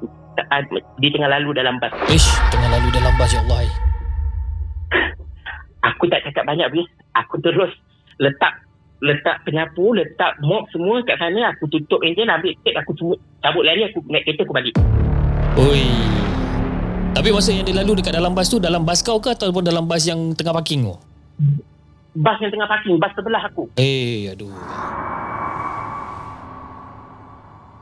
di 1.03 1.11
tengah 1.11 1.27
lalu 1.27 1.59
dalam 1.59 1.75
bas. 1.83 1.91
Ish, 2.07 2.39
tengah 2.55 2.71
lalu 2.71 2.95
dalam 2.95 3.11
bas 3.19 3.35
ya 3.35 3.43
Allah. 3.43 3.67
Aku 5.91 6.07
tak 6.07 6.23
cakap 6.23 6.47
banyak 6.47 6.71
bis. 6.71 6.87
Aku 7.19 7.43
terus 7.43 7.75
letak 8.23 8.63
letak 9.03 9.43
penyapu, 9.43 9.91
letak 9.91 10.39
mop 10.39 10.71
semua 10.71 11.03
kat 11.03 11.19
sana. 11.19 11.51
Aku 11.51 11.67
tutup 11.67 11.99
enjin, 12.07 12.31
ambil 12.31 12.55
tape, 12.63 12.79
aku 12.79 12.95
semua 12.95 13.19
cabut 13.43 13.67
lari, 13.67 13.91
aku 13.91 14.07
naik 14.07 14.23
kereta, 14.23 14.47
aku 14.47 14.55
balik. 14.55 14.75
Oi. 15.59 15.83
Tapi 17.11 17.35
masa 17.35 17.51
yang 17.51 17.67
dia 17.67 17.83
lalu 17.83 17.99
dekat 17.99 18.15
dalam 18.15 18.39
bas 18.39 18.47
tu 18.47 18.63
dalam 18.63 18.87
bas 18.87 19.03
kau 19.03 19.19
ke 19.19 19.35
ataupun 19.35 19.67
dalam 19.67 19.91
bas 19.91 20.07
yang 20.07 20.31
tengah 20.39 20.55
parking 20.55 20.87
tu? 20.87 20.95
Bas 22.19 22.35
yang 22.43 22.51
tengah 22.51 22.67
parking, 22.67 22.99
bas 22.99 23.15
sebelah 23.15 23.43
aku. 23.47 23.71
Eh, 23.79 24.27
aduh. 24.27 24.51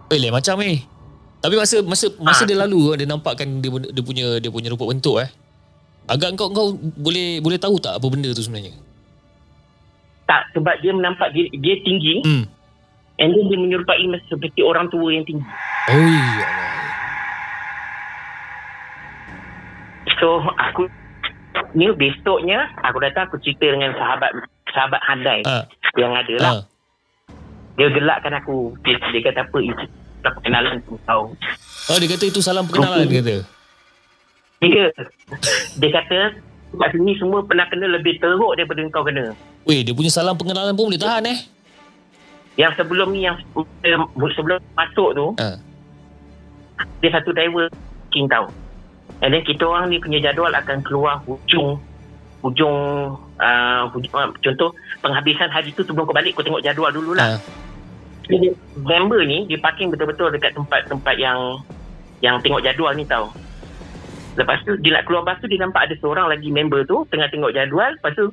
Eh, 0.07 0.19
lain 0.21 0.31
macam 0.31 0.61
eh. 0.61 0.85
Tapi 1.41 1.55
masa 1.57 1.81
masa 1.81 2.07
masa 2.19 2.43
Ah. 2.45 2.49
dia 2.49 2.59
lalu 2.59 2.97
dia 2.97 3.09
nampakkan 3.09 3.49
dia, 3.59 3.71
dia 3.71 4.03
punya 4.05 4.27
dia 4.37 4.51
punya 4.51 4.69
rupa 4.69 4.87
bentuk 4.87 5.19
eh. 5.19 5.31
Agak 6.07 6.37
kau 6.37 6.53
kau 6.53 6.69
boleh 6.77 7.41
boleh 7.41 7.57
tahu 7.57 7.81
tak 7.81 7.97
apa 7.97 8.07
benda 8.07 8.31
tu 8.31 8.39
sebenarnya? 8.39 8.77
Tak, 10.27 10.53
sebab 10.53 10.75
dia 10.79 10.91
menampak 10.91 11.31
dia, 11.33 11.47
dia 11.55 11.75
tinggi 11.81 12.19
Hmm. 12.23 12.45
and 13.17 13.31
then 13.31 13.47
dia 13.47 13.59
menyerupai 13.59 14.05
macam 14.07 14.27
seperti 14.29 14.61
orang 14.61 14.87
tua 14.87 15.09
yang 15.11 15.25
tinggi. 15.25 15.43
Oi, 15.89 16.19
ya 16.37 16.47
Allah. 16.47 16.75
So, 20.17 20.29
aku 20.51 20.89
ni 21.77 21.93
besoknya 21.93 22.73
aku 22.81 22.99
datang 22.99 23.29
aku 23.29 23.37
cerita 23.39 23.69
dengan 23.69 23.93
sahabat 23.93 24.33
sahabat 24.67 25.01
handai 25.05 25.41
Ah, 25.45 25.69
yang 25.95 26.11
ada 26.11 26.35
lah. 26.41 26.51
ah. 26.51 26.63
Dia 27.77 27.93
gelakkan 27.93 28.33
aku. 28.33 28.73
Dia, 28.83 28.97
dia 29.13 29.21
kata 29.23 29.45
apa, 29.45 29.59
itu 29.61 29.85
tak 30.21 30.33
perkenalan 30.35 30.81
tu 30.83 30.97
tahu. 31.05 31.37
Oh, 31.87 31.99
dia 32.01 32.09
kata 32.09 32.25
itu 32.25 32.41
salam 32.41 32.65
perkenalan 32.65 33.05
dia 33.05 33.21
kata. 33.21 33.37
Dia, 34.65 34.85
dia 35.77 35.91
kata 35.93 36.19
kat 36.77 36.89
sini 36.93 37.13
semua 37.17 37.45
pernah 37.45 37.69
kena 37.69 37.89
lebih 37.91 38.17
teruk 38.17 38.57
daripada 38.57 38.81
kau 38.89 39.05
kena. 39.05 39.37
Weh, 39.63 39.85
dia 39.85 39.93
punya 39.93 40.09
salam 40.09 40.35
pengenalan 40.35 40.73
pun 40.73 40.89
boleh 40.89 40.97
tahan 40.97 41.29
eh. 41.29 41.39
Yang 42.57 42.81
sebelum 42.81 43.13
ni 43.13 43.29
yang 43.29 43.37
eh, 43.85 43.97
sebelum 44.33 44.57
masuk 44.73 45.09
tu 45.13 45.27
Ah. 45.37 45.61
dia 47.01 47.13
satu 47.13 47.37
driver 47.37 47.69
king 48.09 48.25
tau. 48.25 48.49
And 49.25 49.33
then 49.33 49.43
kita 49.45 49.65
orang 49.65 49.89
ni 49.89 49.97
punya 49.97 50.21
jadual 50.21 50.53
akan 50.53 50.85
keluar 50.85 51.25
hujung 51.25 51.81
hujung 52.45 52.77
uh, 53.41 53.83
hujung, 53.91 54.13
uh, 54.15 54.31
contoh 54.39 54.71
penghabisan 55.01 55.49
hari 55.51 55.73
tu 55.73 55.83
sebelum 55.83 56.07
kau 56.07 56.15
balik 56.15 56.37
kau 56.37 56.45
tengok 56.45 56.63
jadual 56.63 56.93
dululah. 56.93 57.37
Ah. 57.37 57.41
Jadi 58.27 58.55
member 58.79 59.23
ni 59.27 59.47
dia 59.51 59.59
parking 59.59 59.91
betul-betul 59.91 60.35
dekat 60.35 60.53
tempat-tempat 60.55 61.15
yang 61.17 61.63
yang 62.21 62.39
tengok 62.43 62.63
jadual 62.63 62.93
ni 62.95 63.07
tau. 63.07 63.31
Lepas 64.37 64.61
tu 64.69 64.77
dia 64.85 65.01
nak 65.01 65.09
keluar 65.09 65.25
bas 65.25 65.41
tu 65.41 65.49
dia 65.49 65.59
nampak 65.63 65.89
ada 65.89 65.95
seorang 65.97 66.29
lagi 66.29 66.53
member 66.53 66.85
tu 66.85 67.09
tengah 67.09 67.31
tengok 67.33 67.55
jadual. 67.57 67.97
Lepas 67.97 68.13
tu 68.15 68.29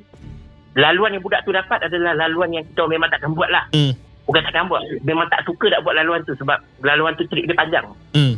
laluan 0.76 1.14
yang 1.16 1.24
budak 1.24 1.46
tu 1.46 1.54
dapat 1.54 1.80
adalah 1.86 2.14
laluan 2.18 2.52
yang 2.52 2.66
kita 2.68 2.84
memang 2.90 3.08
takkan 3.08 3.32
buat 3.32 3.50
lah. 3.50 3.66
Hmm. 3.72 3.94
Bukan 4.28 4.42
takkan 4.44 4.68
buat. 4.68 4.82
Memang 5.06 5.30
tak 5.32 5.46
suka 5.48 5.72
nak 5.72 5.82
buat 5.86 5.96
laluan 5.96 6.22
tu 6.28 6.34
sebab 6.36 6.58
laluan 6.84 7.14
tu 7.16 7.24
trip 7.30 7.46
dia 7.48 7.56
panjang. 7.56 7.86
Hmm. 8.18 8.36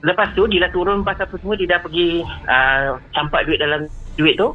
Lepas 0.00 0.32
tu 0.32 0.48
dia 0.48 0.64
dah 0.64 0.72
turun 0.72 1.04
bas 1.04 1.20
apa 1.20 1.36
semua 1.36 1.60
dia 1.60 1.76
dah 1.76 1.80
pergi 1.84 2.24
uh, 2.24 2.96
campak 3.12 3.44
duit 3.44 3.60
dalam 3.60 3.84
duit 4.16 4.34
tu. 4.40 4.48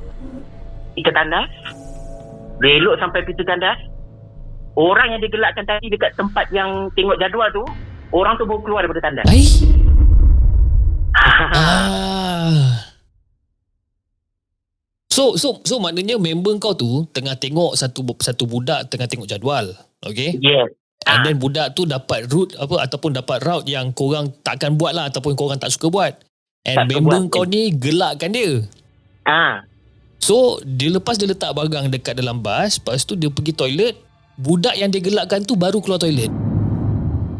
Kita 0.97 1.13
tandas. 1.13 1.49
Dia 2.63 2.81
elok 2.81 2.97
sampai 2.97 3.21
pintu 3.27 3.45
tandas. 3.45 3.77
Orang 4.75 5.13
yang 5.13 5.21
digelakkan 5.21 5.63
tadi 5.63 5.87
dekat 5.87 6.17
tempat 6.17 6.51
yang 6.51 6.91
tengok 6.97 7.15
jadual 7.15 7.47
tu, 7.53 7.63
orang 8.11 8.35
tu 8.35 8.43
baru 8.43 8.61
keluar 8.65 8.81
daripada 8.83 9.03
tandas. 9.05 9.27
Ai. 9.29 9.45
Ah. 11.55 12.75
So 15.15 15.39
so 15.39 15.63
so 15.63 15.79
maknanya 15.79 16.19
member 16.19 16.59
kau 16.59 16.75
tu 16.75 17.07
tengah 17.15 17.39
tengok 17.39 17.79
satu 17.79 18.03
satu 18.19 18.43
budak 18.43 18.91
tengah 18.91 19.07
tengok 19.07 19.31
jadual. 19.31 19.71
Okay? 20.03 20.35
yes. 20.43 20.69
And 21.05 21.21
Ah. 21.21 21.23
then 21.23 21.37
budak 21.37 21.77
tu 21.77 21.85
dapat 21.85 22.25
route 22.27 22.57
apa 22.57 22.81
ataupun 22.81 23.13
dapat 23.13 23.45
route 23.45 23.69
yang 23.69 23.93
korang 23.93 24.33
takkan 24.41 24.73
buat 24.73 24.89
lah 24.89 25.07
ataupun 25.07 25.37
korang 25.37 25.57
tak 25.57 25.69
suka 25.69 25.87
buat. 25.87 26.13
And 26.65 26.81
Tak 26.81 26.85
member 26.89 27.29
buat. 27.29 27.31
kau 27.31 27.45
ni 27.45 27.69
gelakkan 27.69 28.33
dia. 28.33 28.65
Ah. 29.21 29.61
So 30.17 30.57
dia 30.61 30.89
lepas 30.89 31.13
dia 31.15 31.29
letak 31.29 31.53
barang 31.53 31.93
dekat 31.93 32.17
dalam 32.17 32.41
bas, 32.41 32.81
lepas 32.81 33.05
tu 33.05 33.13
dia 33.13 33.29
pergi 33.29 33.53
toilet, 33.53 33.93
budak 34.35 34.73
yang 34.73 34.89
dia 34.89 34.97
gelakkan 34.97 35.45
tu 35.45 35.53
baru 35.53 35.77
keluar 35.77 36.01
toilet. 36.01 36.33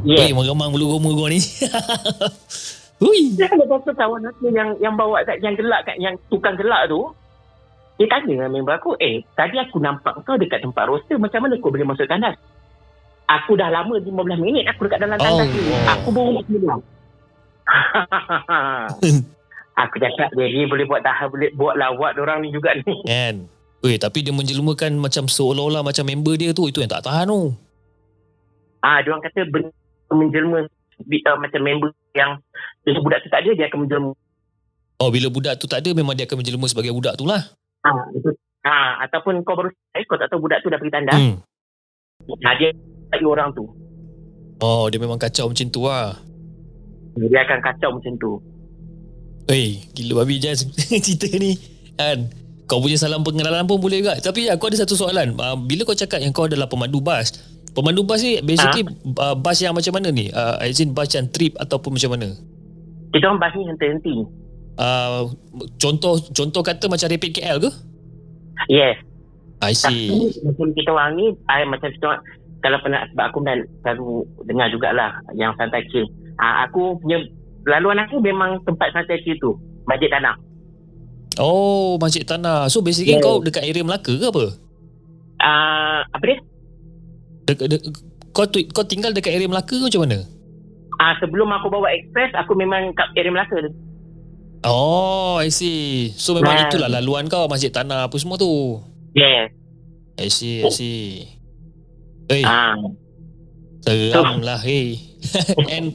Yes. 0.06 0.30
Weh, 0.30 0.38
mengemang 0.38 0.70
bulu 0.70 0.86
roma 0.92 1.10
kau 1.10 1.26
ni. 1.26 1.42
Hui. 3.02 3.34
Dia 3.34 3.50
ada 3.50 3.66
satu 3.66 3.92
kawan 3.92 4.24
aku 4.24 4.54
yang 4.54 4.78
yang 4.78 4.94
bawa 4.94 5.26
kat 5.26 5.42
yang 5.42 5.58
gelak 5.58 5.84
kat 5.84 5.98
yang 5.98 6.16
tukang 6.30 6.54
gelak 6.56 6.86
tu. 6.86 7.02
Dia 7.96 8.08
tanya 8.08 8.28
dengan 8.28 8.52
member 8.52 8.76
aku, 8.76 8.94
eh 9.00 9.24
tadi 9.34 9.56
aku 9.56 9.80
nampak 9.80 10.22
kau 10.22 10.36
dekat 10.36 10.62
tempat 10.62 10.84
roster 10.86 11.16
macam 11.16 11.48
mana 11.48 11.56
kau 11.58 11.72
boleh 11.72 11.88
masuk 11.88 12.06
tandas? 12.06 12.36
Aku 13.26 13.58
dah 13.58 13.74
lama 13.74 13.98
15 13.98 14.14
minit 14.38 14.70
aku 14.70 14.86
dekat 14.86 15.02
dalam 15.02 15.18
tandas 15.18 15.50
Oh, 15.50 15.50
ni. 15.50 15.74
Aku 15.98 16.08
baru 16.14 16.30
nak 16.38 16.46
keluar. 16.46 16.78
aku 19.82 19.96
cakap 19.98 20.30
dia, 20.38 20.46
dia 20.46 20.66
boleh 20.70 20.86
buat 20.86 21.02
tahap 21.02 21.34
boleh 21.34 21.50
buat 21.58 21.74
lawak 21.74 22.22
orang 22.22 22.46
ni 22.46 22.54
juga 22.54 22.78
ni. 22.86 23.02
Kan? 23.02 23.50
Weh, 23.82 23.98
tapi 23.98 24.22
dia 24.22 24.34
menjelmakan 24.34 25.02
macam 25.02 25.26
seolah-olah 25.26 25.82
macam 25.82 26.06
member 26.06 26.38
dia 26.38 26.54
tu, 26.54 26.70
itu 26.70 26.82
yang 26.82 26.90
tak 26.90 27.06
tahan 27.06 27.30
tu. 27.30 27.54
Ah, 28.86 29.02
dia 29.02 29.10
orang 29.10 29.26
kata 29.26 29.42
ben- 29.50 29.74
menjelma 30.14 30.70
uh, 30.70 31.38
macam 31.42 31.62
member 31.66 31.90
yang 32.14 32.38
bila 32.86 33.02
budak 33.02 33.20
tu 33.26 33.30
tak 33.34 33.42
ada 33.42 33.52
dia 33.58 33.66
akan 33.66 33.80
menjelma. 33.86 34.12
Oh, 35.02 35.10
bila 35.10 35.28
budak 35.34 35.58
tu 35.58 35.66
tak 35.66 35.82
ada, 35.82 35.90
memang 35.98 36.14
dia 36.14 36.30
akan 36.30 36.38
menjelma 36.40 36.66
sebagai 36.70 36.94
budak 36.94 37.18
tu 37.18 37.26
lah. 37.26 37.42
Ah, 37.82 38.06
itu. 38.14 38.30
Ah, 38.66 39.02
ataupun 39.06 39.42
kau 39.46 39.54
baru 39.54 39.70
eh, 39.70 40.06
kau 40.06 40.18
tak 40.18 40.30
tahu 40.30 40.46
budak 40.46 40.62
tu 40.62 40.70
dah 40.70 40.78
pergi 40.78 40.94
tandas. 40.94 41.18
Hmm. 41.18 41.36
Ah, 42.42 42.54
dia 42.58 42.74
cari 43.16 43.24
orang 43.24 43.50
tu. 43.56 43.66
Oh, 44.60 44.92
dia 44.92 45.00
memang 45.00 45.16
kacau 45.16 45.48
macam 45.48 45.68
tu 45.72 45.88
lah. 45.88 46.20
Dia 47.16 47.48
akan 47.48 47.60
kacau 47.64 47.90
macam 47.96 48.14
tu. 48.20 48.32
Weh, 49.48 49.88
gila 49.96 50.24
babi 50.24 50.44
Jazz 50.44 50.68
cerita 51.06 51.32
ni. 51.40 51.56
Kan? 51.96 52.28
Kau 52.68 52.82
punya 52.84 53.00
salam 53.00 53.24
pengenalan 53.24 53.64
pun 53.64 53.80
boleh 53.80 54.04
juga. 54.04 54.20
Tapi 54.20 54.52
aku 54.52 54.68
ada 54.68 54.84
satu 54.84 55.00
soalan. 55.00 55.38
Uh, 55.38 55.56
bila 55.56 55.88
kau 55.88 55.96
cakap 55.96 56.20
yang 56.20 56.36
kau 56.36 56.50
adalah 56.50 56.68
pemandu 56.68 57.00
bas, 57.00 57.32
pemandu 57.72 58.04
bas 58.04 58.20
ni 58.20 58.42
basically 58.42 58.84
uh, 59.22 59.38
bas 59.38 59.56
yang 59.62 59.72
macam 59.72 59.96
mana 59.96 60.10
ni? 60.12 60.34
Uh, 60.34 60.60
as 60.60 60.82
in 60.82 60.92
bas 60.92 61.08
yang 61.14 61.30
trip 61.30 61.56
ataupun 61.62 61.96
macam 61.96 62.18
mana? 62.18 62.36
Kita 63.14 63.32
orang 63.32 63.40
bas 63.40 63.54
ni 63.54 63.64
henti-henti. 63.70 64.16
Uh, 64.76 65.32
contoh 65.80 66.20
contoh 66.36 66.60
kata 66.60 66.92
macam 66.92 67.08
Rapid 67.08 67.32
KL 67.32 67.58
ke? 67.64 67.72
Yes. 68.68 68.98
I 69.62 69.72
see. 69.72 70.12
Tapi 70.12 70.42
macam 70.44 70.68
kita 70.76 70.90
orang 70.92 71.12
ni, 71.16 71.26
I, 71.48 71.64
macam 71.64 71.88
kita 71.94 72.06
orang, 72.12 72.22
kalau 72.66 72.82
pernah, 72.82 73.06
sebab 73.14 73.26
aku 73.30 73.46
dan 73.46 73.62
selalu 73.86 74.26
dengar 74.50 74.74
jugalah 74.74 75.14
yang 75.38 75.54
santai 75.54 75.86
chill. 75.94 76.10
Ah, 76.42 76.66
aku 76.66 76.98
punya, 76.98 77.22
laluan 77.70 78.02
aku 78.02 78.18
memang 78.18 78.58
tempat 78.66 78.90
santai 78.90 79.22
chill 79.22 79.38
tu. 79.38 79.54
Masjid 79.86 80.10
Tanah. 80.10 80.34
Oh, 81.38 82.02
Masjid 82.02 82.26
Tanah. 82.26 82.66
So 82.74 82.82
basically 82.82 83.22
Yeah. 83.22 83.22
kau 83.22 83.46
dekat 83.46 83.62
area 83.62 83.86
Melaka 83.86 84.18
ke 84.18 84.26
apa? 84.26 84.46
Ah, 85.46 86.02
apa 86.10 86.24
dia? 86.26 86.38
Dek, 87.46 87.70
dek, 87.70 87.82
kau 88.34 88.50
tu, 88.50 88.66
kau 88.74 88.82
tinggal 88.82 89.14
dekat 89.14 89.38
area 89.38 89.46
Melaka 89.46 89.78
ke 89.78 89.86
macam 89.86 90.02
mana? 90.10 90.26
Ah, 90.98 91.14
sebelum 91.22 91.46
aku 91.54 91.70
bawa 91.70 91.94
express, 91.94 92.34
aku 92.34 92.58
memang 92.58 92.98
kat 92.98 93.14
area 93.14 93.30
Melaka. 93.30 93.62
Oh, 94.66 95.38
I 95.38 95.54
see. 95.54 96.10
So 96.18 96.34
memang 96.34 96.58
Nah. 96.58 96.66
itulah 96.66 96.90
laluan 96.90 97.30
kau 97.30 97.46
Masjid 97.46 97.70
Tanah 97.70 98.10
apa 98.10 98.18
semua 98.18 98.42
tu. 98.42 98.82
Yes. 99.14 99.54
I 100.18 100.34
see, 100.34 100.66
I 100.66 100.72
see. 100.74 101.35
Eh, 102.28 102.42
Ah, 102.42 102.74
seram 103.82 104.42
lah 104.42 104.58
hey. 104.60 104.98
And 105.76 105.94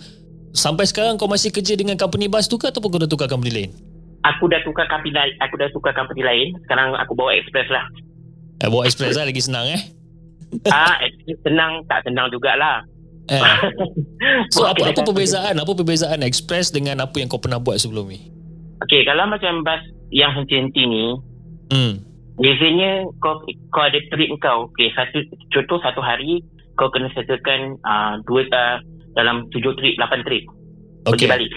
sampai 0.50 0.86
sekarang 0.86 1.14
kau 1.14 1.26
masih 1.26 1.50
kerja 1.50 1.74
dengan 1.74 1.94
company 1.94 2.26
bus 2.26 2.46
tu 2.46 2.54
ke 2.54 2.68
ataupun 2.68 2.88
kau 2.88 3.00
dah 3.00 3.06
tukar 3.06 3.26
company 3.26 3.50
lain? 3.52 3.70
aku 4.20 4.46
dah 4.46 4.60
tukar 4.60 4.84
company 4.86 5.16
lain. 5.16 5.32
Aku 5.40 5.54
dah 5.56 5.68
tukar 5.70 5.92
company 5.92 6.20
lain. 6.20 6.52
Sekarang 6.62 6.92
aku 6.92 7.12
bawa 7.14 7.32
express 7.32 7.66
lah. 7.66 7.88
Eh, 8.58 8.68
bawa 8.68 8.84
express 8.84 9.16
lah 9.16 9.24
lagi 9.24 9.40
senang 9.40 9.64
eh. 9.66 9.80
ah, 10.68 11.00
express 11.00 11.40
senang. 11.42 11.80
Tak 11.86 12.04
senang 12.04 12.28
jugalah. 12.28 12.84
eh. 13.26 13.40
So 14.52 14.68
apa 14.68 14.92
apa 14.92 15.00
perbezaan? 15.00 15.56
Apa 15.56 15.72
perbezaan 15.72 16.20
express 16.20 16.68
dengan 16.68 17.00
apa 17.00 17.16
yang 17.16 17.26
kau 17.26 17.40
pernah 17.40 17.56
buat 17.56 17.80
sebelum 17.80 18.12
ni? 18.12 18.20
Okey, 18.80 19.02
kalau 19.02 19.24
macam 19.24 19.64
bas 19.64 19.80
yang 20.10 20.32
henti-henti 20.32 20.84
ni, 20.84 21.04
Hmm. 21.70 22.02
Biasanya 22.40 23.04
kau 23.20 23.44
kau 23.68 23.84
ada 23.84 24.00
trip 24.08 24.30
kau. 24.40 24.72
Okay, 24.72 24.88
satu 24.96 25.20
contoh 25.52 25.78
satu 25.84 26.00
hari 26.00 26.40
kau 26.80 26.88
kena 26.88 27.12
settlekan 27.12 27.76
uh, 27.84 28.16
dua 28.24 28.48
uh, 28.48 28.80
dalam 29.12 29.44
tujuh 29.52 29.76
trip, 29.76 30.00
lapan 30.00 30.24
trip. 30.24 30.48
Pergi 31.04 31.26
Okay. 31.26 31.28
balik. 31.28 31.52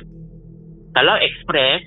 Kalau 0.93 1.15
express, 1.17 1.81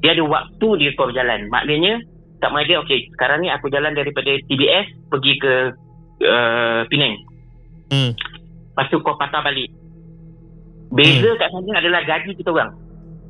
dia 0.00 0.14
ada 0.14 0.24
waktu 0.24 0.68
dia 0.78 0.94
kau 0.94 1.10
berjalan. 1.10 1.50
Maknanya, 1.50 2.00
tak 2.38 2.54
dia, 2.70 2.78
okay, 2.78 3.10
sekarang 3.18 3.42
ni 3.42 3.50
aku 3.50 3.66
jalan 3.68 3.92
daripada 3.92 4.30
TBS 4.46 4.86
pergi 5.10 5.32
ke 5.42 5.52
uh, 6.22 6.80
Penang. 6.86 7.14
Hmm. 7.90 8.12
Lepas 8.14 8.86
tu 8.94 9.02
kau 9.02 9.18
patah 9.18 9.42
balik. 9.42 9.68
Beza 10.94 11.34
kat 11.36 11.50
sana 11.52 11.82
adalah 11.82 12.00
gaji 12.06 12.32
kita 12.38 12.48
orang. 12.54 12.72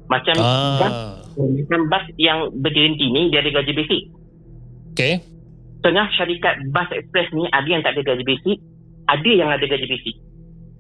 Macam 0.09 0.37
bas, 0.81 0.93
Ah. 0.93 1.17
macam 1.37 1.81
bas 1.89 2.05
yang 2.17 2.49
berhenti 2.61 3.09
ni, 3.11 3.33
dia 3.33 3.41
ada 3.43 3.51
gaji 3.61 3.73
basic. 3.75 4.03
Okay. 4.99 5.23
Tengah 5.87 6.11
syarikat 6.19 6.59
bas 6.75 6.91
express 6.91 7.31
ni, 7.31 7.47
ada 7.55 7.69
yang 7.71 7.87
tak 7.87 7.95
ada 7.95 8.03
gaji 8.03 8.27
basic, 8.27 8.59
ada 9.07 9.31
yang 9.31 9.47
ada 9.47 9.63
gaji 9.63 9.87
basic. 9.87 10.19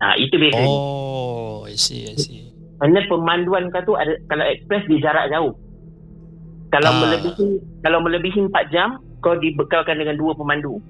Ha, 0.03 0.19
itu 0.19 0.35
beza. 0.35 0.59
Oh, 0.59 1.63
I 1.71 1.79
see, 1.79 2.11
I 2.11 2.19
see. 2.19 2.51
Kerana 2.83 3.07
pemanduan 3.07 3.71
kau 3.71 3.83
tu 3.83 3.95
ada 3.95 4.19
kalau 4.27 4.43
express 4.43 4.83
di 4.91 4.99
jarak 4.99 5.31
jauh. 5.31 5.55
Kalau 6.75 6.91
Ah. 6.91 6.99
melebihi 7.07 7.47
kalau 7.87 7.99
melebihi 8.03 8.39
4 8.51 8.75
jam 8.75 8.99
kau 9.19 9.39
dibekalkan 9.39 9.99
dengan 9.99 10.19
dua 10.19 10.35
pemandu. 10.35 10.83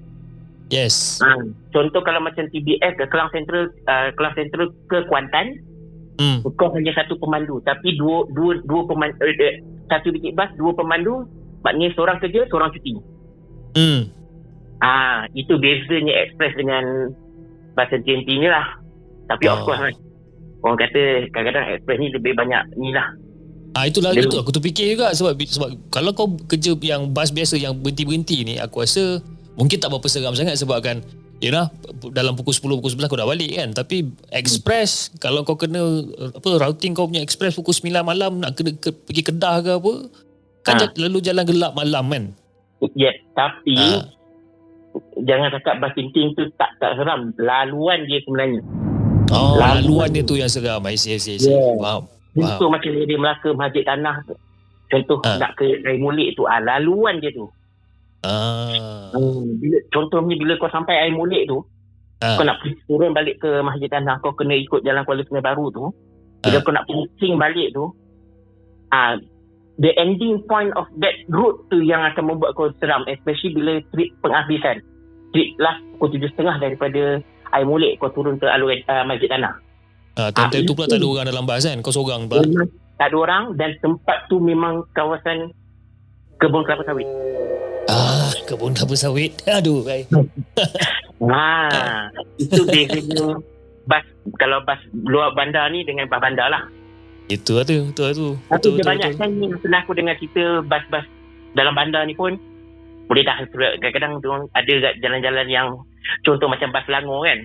Yes. 0.69 1.17
Ha. 1.21 1.33
Contoh 1.73 2.01
kalau 2.01 2.21
macam 2.21 2.45
TBS 2.49 2.93
ke 2.97 3.05
Kelang 3.09 3.33
Central 3.33 3.73
uh, 3.89 4.09
Kelang 4.13 4.33
Central 4.37 4.73
ke 4.89 5.05
Kuantan 5.05 5.69
Hmm. 6.19 6.43
kau 6.59 6.67
hanya 6.75 6.91
satu 6.91 7.15
pemandu 7.15 7.63
tapi 7.63 7.95
dua 7.95 8.27
dua 8.35 8.59
dua 8.67 8.83
pemandu 8.83 9.15
eh, 9.23 9.33
eh, 9.39 9.53
satu 9.87 10.11
bilik 10.11 10.35
bas 10.35 10.51
dua 10.59 10.75
pemandu 10.75 11.23
maknanya 11.63 11.95
seorang 11.95 12.19
kerja 12.19 12.43
seorang 12.51 12.75
cuti. 12.75 12.99
Hmm. 13.71 14.09
Ah 14.79 15.27
itu 15.31 15.53
bezanya 15.55 16.13
express 16.23 16.55
dengan 16.55 17.13
bas 17.73 17.87
TNT 17.87 18.07
ni 18.29 18.47
lah. 18.47 18.79
Tapi 19.27 19.45
Ah. 19.45 19.53
of 19.53 19.63
course 19.63 19.81
lah. 19.81 19.93
Orang 20.59 20.77
kata 20.77 21.01
kadang-kadang 21.29 21.65
express 21.73 21.97
ni 21.97 22.07
lebih 22.09 22.33
banyak 22.33 22.63
ni 22.75 22.91
lah. 22.91 23.07
Ah 23.71 23.85
itulah 23.85 24.11
Dia- 24.11 24.25
itu 24.25 24.35
aku 24.35 24.49
terfikir 24.49 24.91
juga 24.91 25.13
sebab 25.13 25.37
sebab 25.37 25.69
kalau 25.89 26.11
kau 26.11 26.27
kerja 26.43 26.73
yang 26.81 27.09
bas 27.09 27.29
biasa 27.29 27.55
yang 27.55 27.75
berhenti-berhenti 27.75 28.41
ni 28.43 28.55
aku 28.57 28.81
rasa 28.81 29.21
mungkin 29.53 29.77
tak 29.77 29.87
berapa 29.87 30.07
seram 30.07 30.33
sangat 30.33 30.57
sebab 30.57 30.81
kan 30.81 31.05
you 31.37 31.47
know 31.47 31.69
dalam 32.09 32.33
pukul 32.33 32.51
10 32.51 32.65
pukul 32.75 32.89
11 32.89 33.05
kau 33.05 33.15
dah 33.15 33.29
balik 33.29 33.53
kan 33.53 33.69
tapi 33.71 34.09
express 34.33 35.13
kalau 35.15 35.45
kau 35.45 35.53
kena 35.53 35.79
apa 36.33 36.49
routing 36.57 36.91
kau 36.91 37.05
punya 37.05 37.21
express 37.21 37.53
pukul 37.53 37.71
9 37.71 38.01
malam 38.01 38.41
nak 38.41 38.57
kena 38.57 38.73
ke, 38.73 38.89
pergi 38.89 39.21
Kedah 39.23 39.61
ke 39.61 39.71
apa 39.71 39.93
kan 40.63 40.73
Ah. 40.73 40.79
ja- 40.81 40.95
lalu 40.97 41.17
jalan 41.21 41.45
gelap 41.45 41.71
malam 41.71 42.05
kan 42.09 42.23
Ya, 42.93 43.11
tapi 43.33 43.75
Ah. 43.75 44.07
jangan 45.19 45.51
cakap 45.51 45.79
bas 45.79 45.91
tinting 45.91 46.31
tu 46.33 46.47
tak 46.55 46.71
tak 46.77 46.95
seram. 46.95 47.35
Laluan 47.35 48.07
dia 48.07 48.23
sebenarnya. 48.23 48.63
oh 49.29 49.55
Lalu- 49.55 49.91
laluan 49.91 50.09
dia 50.09 50.23
tu 50.23 50.33
yang 50.33 50.47
seram 50.47 50.81
I 50.83 50.95
see 50.95 51.13
I 51.13 51.19
see, 51.19 51.35
I 51.35 51.39
see. 51.39 51.49
Yeah. 51.49 51.75
faham 51.77 52.03
Contoh 52.31 52.67
macam 52.69 52.89
dari 52.89 53.15
Melaka 53.15 53.49
Masjid 53.51 53.83
Tanah 53.83 54.15
tu. 54.23 54.35
Contoh 54.87 55.17
Ah. 55.21 55.37
nak 55.37 55.51
ke 55.53 55.81
Rai 55.81 55.97
Mulik 55.97 56.33
tu. 56.33 56.43
Ah, 56.43 56.57
laluan 56.57 57.19
dia 57.19 57.29
tu. 57.29 57.45
ah 58.21 59.11
Hmm. 59.11 59.55
Bila, 59.57 59.77
contohnya 59.89 60.35
bila 60.35 60.53
kau 60.55 60.67
sampai 60.67 60.95
Air 60.97 61.13
Mulik 61.13 61.45
tu, 61.45 61.61
Ah. 62.19 62.35
kau 62.35 62.43
nak 62.43 62.59
turun 62.85 63.11
balik 63.11 63.37
ke 63.37 63.59
Masjid 63.59 63.87
Tanah, 63.87 64.19
kau 64.19 64.31
kena 64.31 64.51
ikut 64.53 64.81
jalan 64.81 65.03
Kuala 65.03 65.21
Sungai 65.21 65.39
Baru 65.41 65.67
tu. 65.69 65.91
Bila 66.39 66.57
Ah. 66.57 66.61
kau 66.61 66.71
nak 66.71 66.85
pusing 66.85 67.35
balik 67.35 67.69
tu, 67.69 67.91
ah, 68.89 69.15
the 69.79 69.91
ending 69.95 70.43
point 70.45 70.69
of 70.75 70.85
that 70.99 71.15
route 71.27 71.57
tu 71.67 71.79
yang 71.79 72.03
akan 72.03 72.23
membuat 72.27 72.53
kau 72.53 72.67
seram, 72.77 73.07
especially 73.07 73.55
bila 73.55 73.73
trip 73.89 74.11
penghabisan. 74.19 74.83
Trip 75.29 75.49
last 75.57 75.79
pukul 75.93 76.15
tujuh 76.15 76.29
setengah 76.33 76.57
daripada 76.57 77.01
Air 77.49 77.65
Mulik 77.65 77.97
kau 77.97 78.09
turun 78.09 78.35
ke 78.35 78.45
Alur 78.45 78.69
uh, 78.69 79.03
Masjid 79.03 79.29
Tanah. 79.29 79.53
ah 80.17 80.29
time-time 80.29 80.63
Ah, 80.63 80.67
tu 80.67 80.73
pula 80.73 80.85
tak 80.85 80.99
ada 80.99 81.07
orang 81.07 81.25
dalam 81.25 81.45
bas 81.45 81.63
kan 81.63 81.79
kau 81.79 81.93
seorang 81.93 82.27
pula 82.27 82.43
tak 82.97 83.07
ada 83.07 83.15
orang 83.15 83.43
dan 83.55 83.71
tempat 83.79 84.27
tu 84.27 84.35
memang 84.37 84.83
kawasan 84.91 85.53
kebun 86.35 86.65
kelapa 86.65 86.83
sawit. 86.83 87.07
ah 87.87 88.27
kebun 88.43 88.73
kelapa 88.73 88.95
sawit 88.95 89.31
aduh 89.47 89.85
ai. 89.87 90.03
Ha, 91.19 91.47
itu 92.43 92.61
bezanya 92.63 93.37
bas 93.85 94.03
kalau 94.35 94.59
bas 94.63 94.81
luar 94.93 95.31
bandar 95.33 95.69
ni 95.69 95.83
dengan 95.83 96.09
bas 96.09 96.19
bandar 96.19 96.51
lah. 96.51 96.63
Itu 97.29 97.51
lah 97.53 97.63
tu 97.63 97.77
betul 97.85 98.03
lah 98.03 98.13
tu 98.13 98.27
Tapi 98.33 98.49
betul 98.51 98.69
dia 98.69 98.75
betul, 98.75 98.89
banyak 98.89 99.09
betul. 99.09 99.19
kan 99.19 99.29
ni 99.31 99.45
pernah 99.55 99.79
aku 99.79 99.91
dengar 99.93 100.15
cerita 100.17 100.43
bas-bas 100.65 101.05
dalam 101.51 101.73
bandar 101.73 102.03
ni 102.03 102.13
pun 102.13 102.33
boleh 103.05 103.23
dah 103.23 103.37
kadang-kadang 103.79 104.21
ada 104.51 104.73
jalan-jalan 104.99 105.47
yang 105.47 105.67
contoh 106.21 106.45
macam 106.45 106.69
bas 106.69 106.85
Selangor 106.85 107.23
kan. 107.23 107.39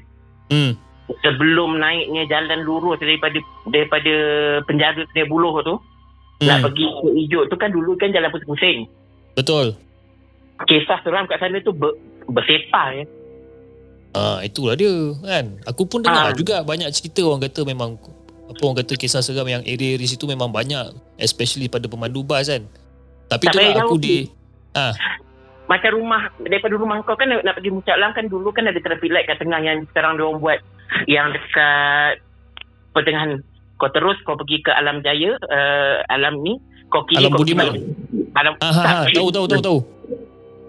hmm 0.50 0.72
Sebelum 1.20 1.76
naiknya 1.76 2.24
jalan 2.26 2.64
lurus 2.64 2.96
daripada 2.96 3.36
daripada 3.66 4.12
penjara 4.64 5.04
Sungai 5.06 5.28
Buloh 5.28 5.60
tu 5.60 5.76
Hmm. 6.34 6.50
nak 6.50 6.66
pergi 6.66 6.82
ke 6.82 7.08
Ijuk 7.14 7.44
tu 7.46 7.54
kan 7.54 7.70
dulu 7.70 7.94
kan 7.94 8.10
jalan 8.10 8.26
pusing-pusing. 8.26 8.90
Betul. 9.32 9.78
Kisah 10.60 10.98
seram 11.00 11.30
kat 11.30 11.38
sana 11.38 11.62
tu 11.62 11.70
ber, 11.70 11.94
bersepah 12.26 12.90
ya. 12.90 13.04
Ah 14.12 14.42
itulah 14.42 14.74
dia 14.74 14.90
kan. 15.20 15.54
Aku 15.62 15.86
pun 15.86 16.02
dengar 16.02 16.30
Ah. 16.30 16.34
juga 16.34 16.60
banyak 16.60 16.90
cerita 16.90 17.22
orang 17.22 17.38
kata 17.40 17.62
memang 17.62 17.94
apa 18.44 18.60
orang 18.60 18.78
kata 18.84 18.94
kisah 19.00 19.24
seram 19.24 19.48
yang 19.48 19.64
area 19.64 19.96
di 19.96 20.04
situ 20.04 20.28
memang 20.28 20.52
banyak 20.52 20.92
especially 21.16 21.66
pada 21.68 21.88
pemandu 21.88 22.20
bas 22.20 22.48
kan. 22.48 22.64
Tapi 23.28 23.48
Tak 23.48 23.52
itulah 23.56 23.64
payah 23.72 23.82
aku 23.84 23.96
di 23.96 24.16
macam 25.64 25.90
rumah 25.96 26.28
daripada 26.44 26.74
rumah 26.76 27.00
kau 27.08 27.16
kan 27.16 27.24
nak, 27.24 27.56
pergi 27.56 27.72
Mucak 27.72 27.96
Lam 27.96 28.12
kan 28.12 28.28
dulu 28.28 28.52
kan 28.52 28.68
ada 28.68 28.76
traffic 28.76 29.08
light 29.08 29.24
kat 29.24 29.40
tengah 29.40 29.60
yang 29.64 29.88
sekarang 29.92 30.20
dia 30.20 30.24
orang 30.28 30.40
buat 30.40 30.58
yang 31.08 31.32
dekat 31.32 32.20
pertengahan 32.92 33.40
kau 33.80 33.88
terus 33.88 34.20
kau 34.28 34.36
pergi 34.36 34.60
ke 34.60 34.70
Alam 34.76 35.00
Jaya 35.00 35.40
uh, 35.40 36.04
Alam 36.12 36.44
ni 36.44 36.60
kau 36.92 37.08
kiri 37.08 37.24
Alam 37.24 37.32
kau 37.32 37.40
Budiman. 37.40 37.80
Alam 38.36 38.52
ah, 38.60 38.68
ha, 38.68 38.82
ha, 38.84 38.94
tak, 39.08 39.16
tahu 39.16 39.28
tahu 39.32 39.46
tahu 39.48 39.62
tahu. 39.64 39.78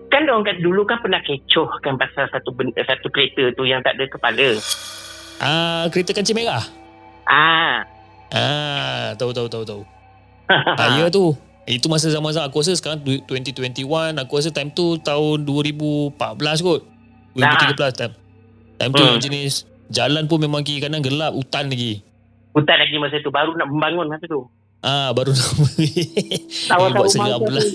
kan 0.08 0.24
dia 0.24 0.32
orang 0.32 0.48
kat 0.48 0.58
dulu 0.64 0.88
kan 0.88 0.98
pernah 1.04 1.20
kecoh 1.20 1.70
kan 1.84 2.00
pasal 2.00 2.32
satu 2.32 2.56
ben, 2.56 2.72
satu 2.72 3.12
kereta 3.12 3.52
tu 3.52 3.68
yang 3.68 3.84
tak 3.84 4.00
ada 4.00 4.08
kepala 4.08 4.50
Ah 5.44 5.92
kereta 5.92 6.16
kancing 6.16 6.40
merah. 6.40 6.64
Ah 7.26 7.86
Ah 8.28 9.14
tahu 9.16 9.32
tahu 9.32 9.48
tahu 9.48 9.64
tahu. 9.64 9.82
Ah 10.80 10.98
ya 10.98 11.08
tu. 11.08 11.34
Itu 11.66 11.88
masa 11.88 12.08
zaman-zaman 12.08 12.46
aku 12.46 12.62
rasa 12.62 12.74
sekarang 12.74 13.00
du- 13.00 13.22
2021 13.24 13.82
aku 14.16 14.34
rasa 14.36 14.50
time 14.50 14.70
tu 14.70 14.98
tahun 14.98 15.42
2014 15.42 16.14
kot. 16.60 16.82
2013 17.34 17.92
time. 17.92 18.14
Time 18.76 18.92
tu 18.92 19.00
Hmm. 19.00 19.10
yang 19.10 19.20
jenis 19.20 19.54
jalan 19.88 20.26
pun 20.26 20.38
memang 20.38 20.62
kiri 20.62 20.80
kanan 20.80 21.00
gelap 21.00 21.32
hutan 21.32 21.68
lagi. 21.68 22.02
hutan 22.52 22.76
lagi 22.76 22.96
masa 22.96 23.20
tu 23.20 23.30
baru 23.30 23.52
nak 23.54 23.68
membangun 23.68 24.08
masa 24.08 24.26
tu 24.26 24.48
Ah 24.80 25.12
baru 25.12 25.30
nak 25.30 25.44
kawasan 26.70 26.90
buat 26.90 27.06
rumah 27.06 27.10
seram 27.12 27.28
kau 27.36 27.46
pula. 27.46 27.60
tu 27.60 27.70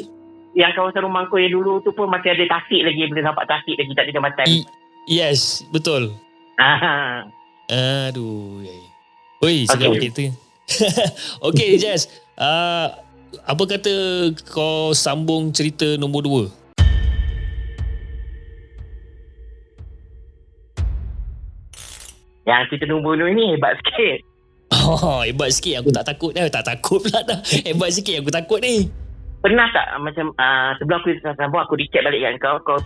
yang 0.53 0.73
kawasan 0.73 1.03
rumah 1.03 1.23
kau 1.27 1.37
yang 1.37 1.53
dulu 1.53 1.79
tu 1.81 1.91
pun 1.91 2.07
masih 2.07 2.31
ada 2.31 2.45
tasik 2.51 2.81
lagi 2.81 3.07
boleh 3.07 3.23
nampak 3.23 3.45
tasik 3.45 3.75
lagi 3.75 3.93
tak 3.93 4.05
ada 4.05 4.13
jambatan 4.13 4.45
I- 4.47 4.69
Yes, 5.07 5.63
betul. 5.69 6.15
ah 6.57 7.25
Aduh. 7.69 8.61
yai. 8.61 8.90
Oi, 9.41 9.65
seram 9.65 9.97
Okay. 9.97 10.13
kereta. 10.13 10.25
okay, 11.49 11.81
Jess. 11.81 12.13
Uh, 12.37 12.93
apa 13.49 13.63
kata 13.65 13.93
kau 14.53 14.93
sambung 14.93 15.49
cerita 15.49 15.97
nombor 15.97 16.21
dua? 16.21 16.45
yang 22.45 22.67
cerita 22.67 22.85
nombor 22.91 23.15
ni 23.31 23.55
hebat 23.55 23.79
sikit 23.81 24.27
Oh, 24.71 25.21
hebat 25.27 25.51
sikit. 25.51 25.83
Aku 25.83 25.91
tak 25.91 26.07
takut 26.07 26.31
dah. 26.31 26.47
Tak 26.47 26.63
takut 26.63 27.03
pula 27.03 27.21
dah. 27.27 27.43
Hebat 27.67 27.91
sikit 27.91 28.23
aku 28.23 28.31
takut 28.31 28.63
ni. 28.63 28.87
Pernah 29.43 29.67
tak 29.75 29.87
macam 29.99 30.31
uh, 30.39 30.71
sebelum 30.79 31.03
aku 31.03 31.11
sambung 31.37 31.63
aku 31.63 31.75
recap 31.75 32.07
balik 32.07 32.23
kan 32.23 32.35
kau 32.39 32.57
kau 32.63 32.79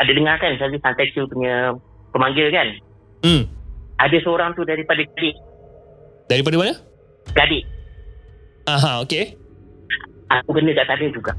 ada 0.00 0.10
dengar 0.10 0.40
kan 0.40 0.56
saya 0.56 0.72
santai 0.80 1.12
punya 1.12 1.76
pemanggil 2.14 2.48
kan 2.50 2.68
Hmm. 3.20 3.44
ada 4.00 4.16
seorang 4.24 4.56
tu 4.56 4.64
daripada 4.64 5.04
Gadik 5.04 5.36
Daripada 6.30 6.54
mana? 6.54 6.78
Gadik 7.34 7.66
Aha, 8.70 9.02
okay. 9.02 9.34
aku 10.30 10.54
kena 10.54 10.70
kat 10.78 10.86
sana 10.86 11.06
juga 11.10 11.32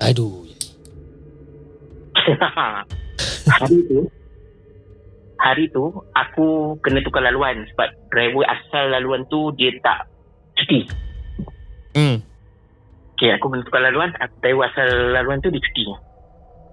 Aduh. 0.00 0.48
hari 3.52 3.78
tu 3.84 4.00
hari 5.36 5.64
tu 5.74 5.84
aku 6.14 6.78
kena 6.80 7.02
tukar 7.02 7.20
laluan 7.20 7.66
sebab 7.74 7.90
driver 8.08 8.46
asal 8.46 8.88
laluan 8.88 9.26
tu 9.28 9.52
dia 9.60 9.70
tak 9.84 10.08
cuti 10.56 10.88
Hmm. 11.92 12.24
Okay, 13.12 13.36
aku 13.36 13.52
kena 13.52 13.60
tukar 13.68 13.84
laluan 13.84 14.08
aku 14.16 14.32
driver 14.40 14.64
asal 14.64 14.88
laluan 15.12 15.44
tu 15.44 15.52
dia 15.52 15.60
cuti 15.60 15.84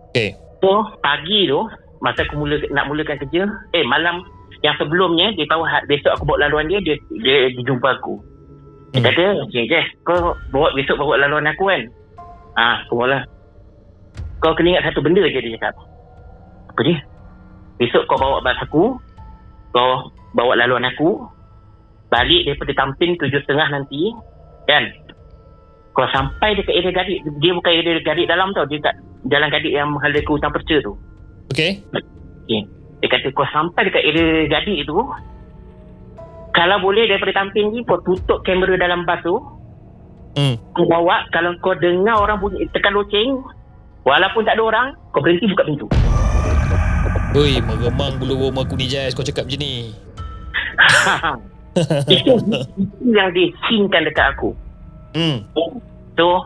Okay. 0.09 0.29
So 0.63 0.71
pagi 1.03 1.45
tu 1.45 1.59
masa 1.99 2.23
aku 2.23 2.39
mula 2.39 2.57
nak 2.71 2.87
mulakan 2.89 3.19
kerja, 3.21 3.45
eh 3.75 3.83
malam 3.85 4.23
yang 4.59 4.75
sebelumnya 4.75 5.31
dia 5.35 5.47
tahu 5.47 5.63
ha- 5.63 5.85
besok 5.87 6.11
aku 6.19 6.23
bawa 6.27 6.47
laluan 6.47 6.67
dia 6.67 6.79
dia 6.83 6.95
dia, 7.15 7.47
dia 7.51 7.63
jumpa 7.63 7.95
aku. 7.99 8.19
Dia 8.91 8.99
Hmm. 8.99 9.07
kata, 9.07 9.23
"Okey, 9.47 9.69
Jess, 9.69 9.87
kau 10.03 10.33
bawa 10.51 10.73
besok 10.75 10.97
bawa 10.99 11.15
laluan 11.21 11.47
aku 11.47 11.69
kan?" 11.69 11.81
Ah, 12.57 12.83
aku 12.83 12.99
bawa 12.99 13.07
lah. 13.07 13.23
kau 14.39 14.55
kena 14.55 14.79
ingat 14.79 14.87
satu 14.87 15.03
benda 15.03 15.19
je 15.27 15.35
dia 15.35 15.59
cakap. 15.59 15.75
Apa 16.71 16.79
dia? 16.87 16.95
Besok 17.75 18.07
kau 18.07 18.15
bawa 18.15 18.39
bas 18.39 18.55
aku, 18.63 18.95
kau 19.75 19.91
bawa 20.31 20.55
laluan 20.55 20.87
aku, 20.87 21.27
balik 22.07 22.47
daripada 22.47 22.71
Tampin 22.71 23.19
tujuh 23.19 23.43
setengah 23.43 23.67
nanti, 23.67 24.15
kan? 24.63 24.87
Kau 25.91 26.07
sampai 26.15 26.55
dekat 26.55 26.71
area 26.71 26.95
gadik, 26.95 27.19
dia 27.43 27.51
bukan 27.51 27.71
area 27.83 27.99
gadik 27.99 28.31
dalam 28.31 28.55
tau, 28.55 28.63
dia 28.63 28.79
kat 28.79 28.95
jalan 29.27 29.51
gadik 29.51 29.75
yang 29.75 29.91
menghala 29.91 30.19
ke 30.23 30.31
hutan 30.31 30.55
perca 30.55 30.75
tu. 30.79 30.95
Okay. 31.51 31.83
Okay. 32.47 32.63
Dia 32.99 33.07
kata 33.07 33.31
kau 33.31 33.47
sampai 33.47 33.87
dekat 33.87 34.03
area 34.03 34.47
gadik 34.51 34.83
tu, 34.83 34.99
kalau 36.51 36.77
boleh 36.83 37.07
daripada 37.07 37.31
Tampin 37.39 37.71
ni, 37.71 37.87
kau 37.87 37.99
tutup 38.03 38.43
kamera 38.43 38.75
dalam 38.75 39.07
bas 39.07 39.23
tu, 39.23 39.39
Hmm. 40.37 40.55
kau 40.77 40.85
bawa, 40.85 41.25
kalau 41.33 41.57
kau 41.57 41.73
dengar 41.73 42.21
orang 42.21 42.37
bunyi 42.37 42.67
tekan 42.69 42.93
loceng, 42.93 43.41
walaupun 44.05 44.45
tak 44.45 44.55
ada 44.59 44.63
orang, 44.63 44.87
kau 45.09 45.25
berhenti 45.25 45.49
buka 45.49 45.65
pintu. 45.65 45.87
Ui, 47.33 47.61
meremang 47.61 48.17
bulu 48.17 48.47
roma 48.47 48.61
aku 48.65 48.77
ni 48.77 48.89
Jais 48.89 49.13
kau 49.13 49.25
cakap 49.25 49.45
macam 49.49 49.61
ni. 49.61 49.93
itu, 52.09 52.33
itu 52.81 53.05
yang 53.09 53.29
dia 53.33 53.53
sinkan 53.69 54.05
dekat 54.05 54.37
aku. 54.37 54.53
Hmm. 55.17 55.45
So, 56.13 56.45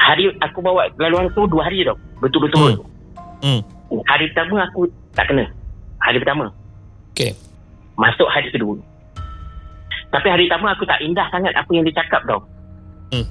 hari 0.00 0.32
aku 0.40 0.62
bawa 0.64 0.88
laluan 0.96 1.28
tu 1.32 1.44
dua 1.48 1.68
hari 1.68 1.84
tau. 1.84 1.96
Betul-betul. 2.20 2.84
Hmm. 3.44 3.60
Hari 4.08 4.24
pertama 4.32 4.64
aku 4.68 4.88
tak 5.16 5.28
kena. 5.32 5.48
Hari 6.08 6.24
pertama. 6.24 6.48
Okay. 7.12 7.36
Masuk 8.00 8.24
hari 8.32 8.48
kedua. 8.48 8.80
Tapi 10.08 10.24
hari 10.32 10.48
pertama 10.48 10.72
aku 10.72 10.88
tak 10.88 11.04
indah 11.04 11.28
sangat 11.28 11.52
apa 11.52 11.68
yang 11.68 11.84
dia 11.84 12.00
cakap 12.00 12.24
tau. 12.24 12.40
Hmm. 13.12 13.28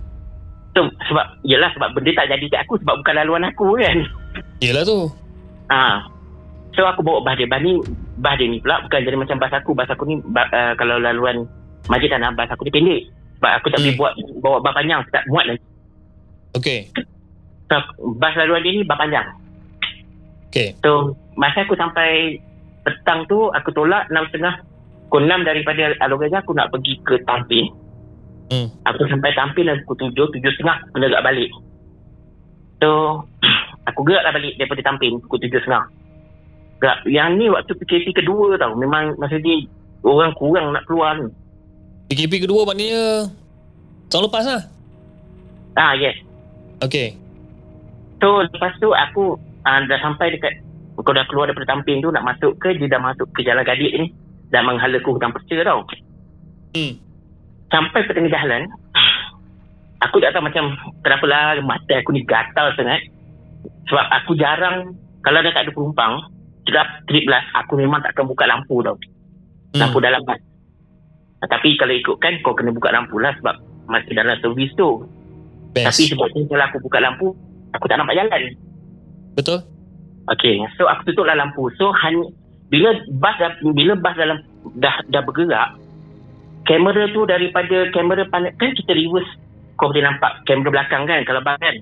So, 0.77 0.85
sebab, 1.09 1.41
yelah 1.41 1.73
sebab 1.73 1.97
benda 1.97 2.13
tak 2.13 2.29
jadi 2.29 2.45
kat 2.53 2.61
aku 2.69 2.77
sebab 2.85 3.01
bukan 3.01 3.17
laluan 3.17 3.49
aku 3.49 3.81
kan. 3.81 3.97
Yelah 4.61 4.85
tu. 4.85 5.09
Ah. 5.73 6.05
So 6.77 6.85
aku 6.85 7.01
bawa 7.01 7.25
bas 7.25 7.33
dia. 7.41 7.49
Bas 7.49 7.65
ni, 7.65 7.81
bas 8.21 8.37
dia 8.37 8.45
ni 8.45 8.61
pula 8.61 8.85
bukan 8.85 9.01
jadi 9.01 9.17
macam 9.17 9.41
bas 9.41 9.49
aku. 9.57 9.73
Bas 9.73 9.89
aku 9.89 10.05
ni 10.05 10.21
ba, 10.29 10.45
uh, 10.53 10.77
kalau 10.77 11.01
laluan 11.01 11.49
Majid 11.89 12.13
Tanah, 12.13 12.29
bas 12.37 12.53
aku 12.53 12.69
ni 12.69 12.69
pendek. 12.69 13.01
Sebab 13.41 13.51
aku 13.57 13.67
tak 13.73 13.79
boleh 13.81 13.93
Hmm. 13.97 14.01
buat 14.05 14.13
bawa 14.45 14.57
bas 14.61 14.73
panjang. 14.77 15.01
Tak 15.09 15.25
muat 15.33 15.49
lagi. 15.49 15.65
Okay. 16.53 16.79
So, 17.73 17.81
bas 18.21 18.37
laluan 18.37 18.61
dia 18.61 18.77
ni 18.77 18.85
bas 18.85 19.01
panjang. 19.01 19.25
Okay. 20.53 20.73
So 20.81 21.13
masa 21.37 21.65
aku 21.67 21.75
sampai 21.77 22.39
petang 22.87 23.27
tu 23.27 23.51
aku 23.51 23.75
tolak 23.75 24.07
6.30 24.07 25.11
pukul 25.11 25.23
6 25.27 25.47
daripada 25.47 25.83
Alor 26.03 26.19
Gajah 26.23 26.39
aku 26.43 26.51
nak 26.55 26.71
pergi 26.71 26.93
ke 27.03 27.19
Tampin. 27.27 27.67
Hmm. 28.47 28.67
Aku 28.87 29.03
sampai 29.07 29.35
Tampin 29.35 29.67
dah 29.67 29.75
pukul 29.83 30.11
7, 30.15 30.39
7.30 30.39 30.95
kena 30.95 31.05
gerak 31.11 31.25
balik. 31.27 31.51
So 32.79 33.23
aku 33.89 33.99
geraklah 34.03 34.35
balik 34.35 34.55
daripada 34.55 34.81
Tampin 34.83 35.19
pukul 35.23 35.39
7.30. 35.43 36.79
Gerak. 36.79 36.99
Yang 37.07 37.29
ni 37.35 37.45
waktu 37.51 37.71
PKP 37.75 38.07
kedua 38.23 38.59
tau. 38.59 38.75
Memang 38.75 39.15
masa 39.19 39.39
ni 39.39 39.67
orang 40.03 40.35
kurang 40.35 40.71
nak 40.75 40.85
keluar 40.87 41.15
ni. 41.19 41.31
PKP 42.07 42.47
kedua 42.47 42.63
maknanya 42.63 43.27
tahun 44.07 44.31
lepas 44.31 44.43
lah. 44.47 44.63
Ah 45.75 45.95
yes. 45.95 46.15
Okay. 46.83 47.15
So 48.23 48.43
lepas 48.43 48.75
tu 48.79 48.91
aku 48.91 49.35
uh, 49.63 49.79
dah 49.87 49.99
sampai 50.03 50.35
dekat 50.35 50.66
kau 50.97 51.13
dah 51.13 51.25
keluar 51.25 51.45
daripada 51.45 51.69
Tampin 51.69 52.01
tu 52.01 52.09
nak 52.09 52.25
masuk 52.25 52.57
ke 52.57 52.73
dia 52.73 52.89
dah 52.89 52.99
masuk 52.99 53.29
ke 53.31 53.41
Jalan 53.41 53.61
Gadik 53.61 53.93
ni 53.93 54.09
dah 54.47 54.61
menghala 54.61 54.97
ke 54.97 55.05
hutan 55.05 55.29
perca 55.29 55.57
tau. 55.61 55.81
Hmm. 56.71 56.93
sampai 57.67 57.99
ke 58.01 58.11
tengah 58.11 58.29
jalan 58.29 58.63
aku 59.99 60.17
tak 60.17 60.31
tahu 60.31 60.45
macam 60.45 60.65
kenapa 61.01 61.25
lah 61.25 61.41
mata 61.59 61.93
aku 61.95 62.11
ni 62.11 62.21
gatal 62.23 62.69
sangat 62.73 63.01
sebab 63.85 64.05
aku 64.13 64.31
jarang 64.35 64.93
kalau 65.19 65.41
dah 65.41 65.51
tak 65.51 65.65
ada 65.65 65.71
penumpang 65.71 66.13
trip, 66.63 66.87
trip 67.05 67.25
last 67.25 67.49
aku 67.53 67.75
memang 67.75 67.99
takkan 68.01 68.23
buka 68.23 68.45
lampu 68.45 68.79
tau 68.81 68.95
Hmm. 69.67 69.83
lampu 69.83 69.99
dalam 69.99 70.23
bas 70.23 70.39
Ah, 71.37 71.45
tapi 71.45 71.75
kalau 71.75 71.93
ikutkan 71.93 72.39
kau 72.41 72.55
kena 72.55 72.71
buka 72.71 72.89
lampu 72.89 73.19
lah 73.19 73.29
sebab 73.37 73.51
masih 73.85 74.15
dalam 74.15 74.33
servis 74.39 74.71
tu 74.73 75.03
Best. 75.69 75.85
tapi 75.85 76.03
sebab 76.09 76.27
tu 76.31 76.39
kalau 76.47 76.65
aku 76.65 76.77
buka 76.79 76.97
lampu 76.97 77.27
aku 77.71 77.85
tak 77.85 77.99
nampak 77.99 78.15
jalan 78.15 78.41
Betul? 79.35 79.59
Okay, 80.27 80.59
so 80.75 80.83
aku 80.91 81.11
tutup 81.11 81.23
lah 81.23 81.39
lampu. 81.39 81.71
So 81.79 81.95
hanya 82.03 82.27
bila 82.67 82.91
bas 83.15 83.35
dah, 83.39 83.55
bila 83.63 83.95
bas 83.95 84.15
dalam 84.19 84.43
dah 84.75 84.99
dah 85.07 85.23
bergerak, 85.23 85.79
kamera 86.67 87.07
tu 87.15 87.23
daripada 87.23 87.87
kamera 87.95 88.27
pandang 88.27 88.51
kan 88.59 88.75
kita 88.75 88.91
reverse 88.91 89.31
kau 89.79 89.87
boleh 89.87 90.03
nampak 90.03 90.43
kamera 90.43 90.69
belakang 90.73 91.07
kan 91.07 91.23
kalau 91.23 91.39
bas 91.39 91.55
kan. 91.63 91.75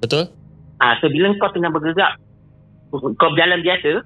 Betul? 0.00 0.24
Ah, 0.80 0.96
so 1.04 1.12
bila 1.12 1.36
kau 1.36 1.52
tengah 1.52 1.68
bergerak 1.68 2.16
kau 2.92 3.28
berjalan 3.32 3.60
biasa, 3.60 4.00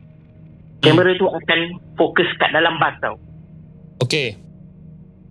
kamera 0.83 1.15
tu 1.15 1.31
akan 1.31 1.61
fokus 1.95 2.27
kat 2.43 2.51
dalam 2.51 2.83
bas 2.83 2.99
tau. 2.99 3.15
Okay. 4.03 4.35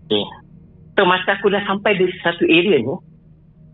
Okay. 0.08 0.24
So 0.96 1.04
masa 1.04 1.36
aku 1.36 1.52
dah 1.52 1.60
sampai 1.68 2.00
di 2.00 2.08
satu 2.24 2.48
area 2.48 2.80
ni, 2.80 2.96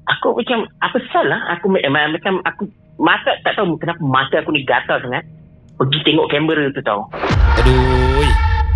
aku 0.10 0.28
macam 0.41 0.65
apa 0.82 0.98
salah? 1.13 1.54
Aku 1.54 1.70
eh, 1.78 1.86
macam 1.86 2.41
aku 2.50 2.65
mata 3.02 3.34
tak 3.42 3.58
tahu 3.58 3.74
kenapa 3.82 3.98
mata 4.06 4.38
aku 4.40 4.54
ni 4.54 4.62
gatal 4.62 5.02
sangat. 5.02 5.26
Pergi 5.82 5.98
tengok 6.06 6.30
kamera 6.30 6.70
tu 6.70 6.82
tau. 6.86 7.10
Aduh. 7.58 8.30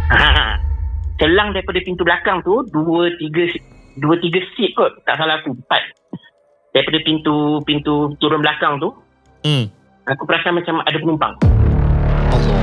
Ha. 0.09 0.57
Selang 1.21 1.55
daripada 1.55 1.79
pintu 1.79 2.03
belakang 2.03 2.43
tu 2.43 2.59
dua 2.75 3.07
tiga 3.15 3.47
dua 3.95 4.19
tiga 4.19 4.43
seat 4.51 4.75
kot 4.75 4.91
tak 5.07 5.15
salah 5.15 5.39
aku 5.39 5.55
empat 5.55 5.79
daripada 6.75 6.99
pintu 7.07 7.63
pintu 7.63 8.11
turun 8.19 8.43
belakang 8.43 8.83
tu 8.83 8.91
Hmm. 9.45 9.69
aku 10.09 10.25
perasan 10.25 10.57
macam 10.57 10.81
ada 10.83 10.97
penumpang 10.97 11.37
Allah. 12.33 12.57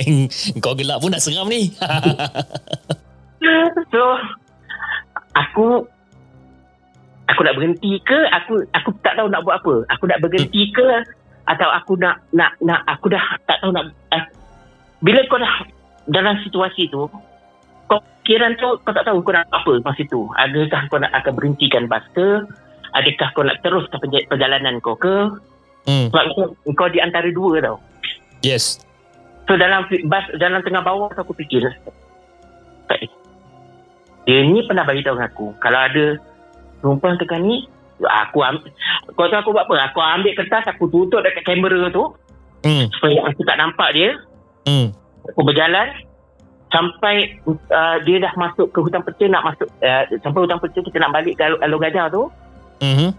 Kau 0.62 0.78
gelak 0.78 1.02
pun 1.02 1.10
nak 1.10 1.20
seram 1.20 1.50
ni. 1.50 1.74
so 3.90 4.02
aku 5.36 5.84
aku 7.30 7.40
nak 7.46 7.54
berhenti 7.56 7.98
ke? 8.02 8.18
Aku 8.42 8.62
aku 8.74 8.90
tak 9.02 9.14
tahu 9.18 9.28
nak 9.30 9.42
buat 9.46 9.62
apa. 9.62 9.74
Aku 9.94 10.04
nak 10.10 10.20
berhenti 10.22 10.70
ke? 10.74 10.88
Atau 11.46 11.68
aku 11.70 11.98
nak 11.98 12.22
nak 12.34 12.54
nak 12.62 12.82
aku 12.86 13.10
dah 13.10 13.22
tak 13.46 13.58
tahu 13.62 13.74
nak 13.74 13.90
uh, 14.14 14.24
bila 15.00 15.24
kau 15.26 15.40
dah 15.40 15.64
dalam 16.10 16.36
situasi 16.44 16.90
tu 16.92 17.08
kau 17.90 17.98
kiran 18.22 18.54
tu 18.60 18.68
kau 18.86 18.92
tak 18.94 19.02
tahu 19.06 19.18
kau 19.22 19.34
nak 19.34 19.46
apa 19.50 19.72
masa 19.82 20.02
tu. 20.06 20.28
Adakah 20.38 20.86
kau 20.90 20.98
nak 21.00 21.12
akan 21.14 21.32
berhentikan 21.34 21.86
bas 21.90 22.04
ke 22.14 22.44
adakah 22.94 23.28
kau 23.34 23.44
nak 23.46 23.58
teruskan 23.62 23.98
perja- 24.02 24.26
perjalanan 24.26 24.82
kau 24.82 24.98
ke? 24.98 25.30
Hmm. 25.88 26.12
sebab 26.12 26.24
kau, 26.36 26.46
kau 26.76 26.88
di 26.92 27.00
antara 27.00 27.24
dua 27.32 27.56
tau. 27.64 27.80
Yes. 28.44 28.84
So 29.48 29.56
dalam 29.56 29.88
bas 30.06 30.28
dalam 30.36 30.60
tengah 30.60 30.84
bawah 30.84 31.08
aku 31.16 31.32
fikir 31.34 31.64
"Tak, 31.64 31.74
dia 34.30 34.46
ni 34.46 34.62
pernah 34.62 34.86
bagi 34.86 35.02
tahu 35.02 35.18
aku 35.18 35.46
kalau 35.58 35.80
ada 35.80 36.14
perempuan 36.78 37.18
tekan 37.18 37.42
ni 37.42 37.66
aku 38.00 38.38
ambil 38.40 38.70
kau 39.10 39.26
tahu 39.26 39.40
aku 39.42 39.50
buat 39.50 39.66
apa 39.66 39.90
aku 39.90 39.98
ambil 39.98 40.32
kertas 40.32 40.70
aku 40.70 40.86
tutup 40.86 41.20
dekat 41.20 41.42
kamera 41.42 41.90
tu 41.90 42.14
Hmm. 42.60 42.86
supaya 42.92 43.24
aku 43.26 43.42
tak 43.42 43.56
nampak 43.56 43.88
dia 43.90 44.14
Hmm. 44.62 44.92
aku 45.26 45.40
berjalan 45.42 45.90
sampai 46.68 47.40
uh, 47.48 47.96
dia 48.04 48.20
dah 48.20 48.30
masuk 48.36 48.70
ke 48.70 48.78
hutan 48.78 49.02
perca 49.02 49.24
nak 49.26 49.42
masuk 49.42 49.66
uh, 49.80 50.02
sampai 50.20 50.38
hutan 50.38 50.60
perca 50.60 50.78
kita 50.78 50.96
nak 50.96 51.10
balik 51.10 51.34
ke 51.34 51.42
Alor 51.42 51.80
Gajah 51.80 52.06
tu 52.06 52.28
Hmm. 52.78 53.10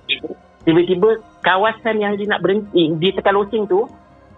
tiba-tiba 0.61 1.09
kawasan 1.41 1.97
yang 1.97 2.13
dia 2.15 2.29
nak 2.29 2.39
berhenti 2.39 2.93
dia 2.95 3.11
tekan 3.11 3.35
loceng 3.35 3.65
tu 3.65 3.89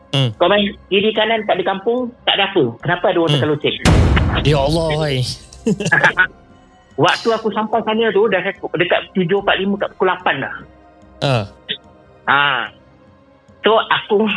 Hmm. 0.09 0.31
kau 0.35 0.47
main 0.47 0.61
kiri 0.87 1.11
kanan 1.11 1.43
tak 1.43 1.57
ada 1.57 1.63
kampung 1.67 2.07
tak 2.23 2.39
ada 2.39 2.47
apa 2.47 2.63
kenapa 2.79 3.05
ada 3.07 3.19
orang 3.19 3.29
Hmm. 3.29 3.37
tekan 3.37 3.51
loceng 3.51 3.75
Ya 4.41 4.57
Allah. 4.57 4.87
Waktu 6.93 7.27
aku 7.33 7.49
sampai 7.49 7.81
sana 7.81 8.13
tu 8.13 8.29
dah 8.29 8.41
dekat 8.45 9.01
7.45 9.17 9.81
kat 9.81 9.89
pukul 9.97 10.07
8 10.13 10.45
dah. 10.45 10.55
Ah. 11.25 11.45
Ha. 12.29 12.69
So 13.65 13.79
aku 13.79 14.29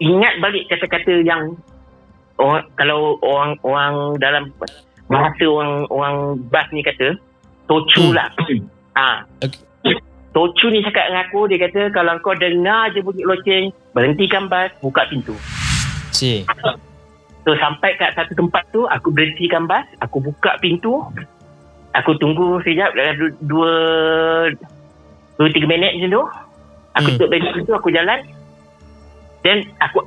ingat 0.00 0.40
balik 0.40 0.70
kata-kata 0.72 1.20
yang 1.20 1.58
orang, 2.40 2.64
kalau 2.78 3.20
orang 3.20 3.52
orang 3.66 3.94
dalam 4.16 4.44
bahasa 5.10 5.44
orang 5.44 5.84
orang 5.92 6.16
bas 6.48 6.64
ni 6.72 6.80
kata 6.80 7.18
tocu 7.68 8.10
Hmm. 8.10 8.16
lah. 8.16 8.28
Ha. 8.96 9.28
Okay. 9.44 9.98
Tocu 10.32 10.66
ni 10.72 10.82
cakap 10.82 11.12
dengan 11.12 11.28
aku 11.28 11.46
dia 11.46 11.58
kata 11.62 11.92
kalau 11.92 12.16
kau 12.24 12.34
dengar 12.34 12.90
je 12.96 13.04
bunyi 13.04 13.22
loceng 13.28 13.64
berhentikan 13.92 14.48
bas 14.48 14.72
buka 14.80 15.04
pintu. 15.12 15.36
Cik. 16.16 16.48
So 17.44 17.52
sampai 17.60 17.92
kat 18.00 18.16
satu 18.16 18.32
tempat 18.32 18.64
tu 18.72 18.88
aku 18.88 19.12
berhentikan 19.12 19.68
bas, 19.68 19.84
aku 20.00 20.16
buka 20.18 20.56
pintu. 20.64 21.04
Aku 21.94 22.18
tunggu 22.18 22.58
sekejap 22.60 22.90
dalam 22.92 23.14
du- 23.14 23.38
dua 23.40 23.72
dua 25.38 25.46
tiga 25.50 25.66
minit 25.66 25.94
macam 25.94 26.10
tu. 26.10 26.22
Aku 26.94 27.08
Hmm. 27.08 27.16
tutup 27.16 27.28
pintu 27.28 27.60
tu 27.62 27.74
aku 27.74 27.88
jalan. 27.90 28.18
Then 29.42 29.62
aku 29.78 30.02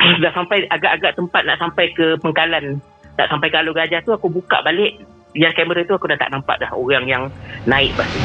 dah 0.22 0.32
sampai 0.32 0.68
agak-agak 0.68 1.16
tempat 1.16 1.42
nak 1.44 1.56
sampai 1.56 1.88
ke 1.92 2.16
pengkalan 2.18 2.80
tak 3.14 3.30
sampai 3.30 3.46
ke 3.46 3.56
Alur 3.56 3.72
Gajah 3.72 4.02
tu 4.02 4.10
aku 4.10 4.26
buka 4.26 4.58
balik 4.60 4.98
yang 5.32 5.54
kamera 5.54 5.86
tu 5.86 5.94
aku 5.94 6.06
dah 6.06 6.18
tak 6.18 6.30
nampak 6.30 6.58
dah 6.58 6.70
orang 6.74 7.06
yang 7.06 7.22
naik 7.64 7.94
bas 7.94 8.06
tu. 8.06 8.20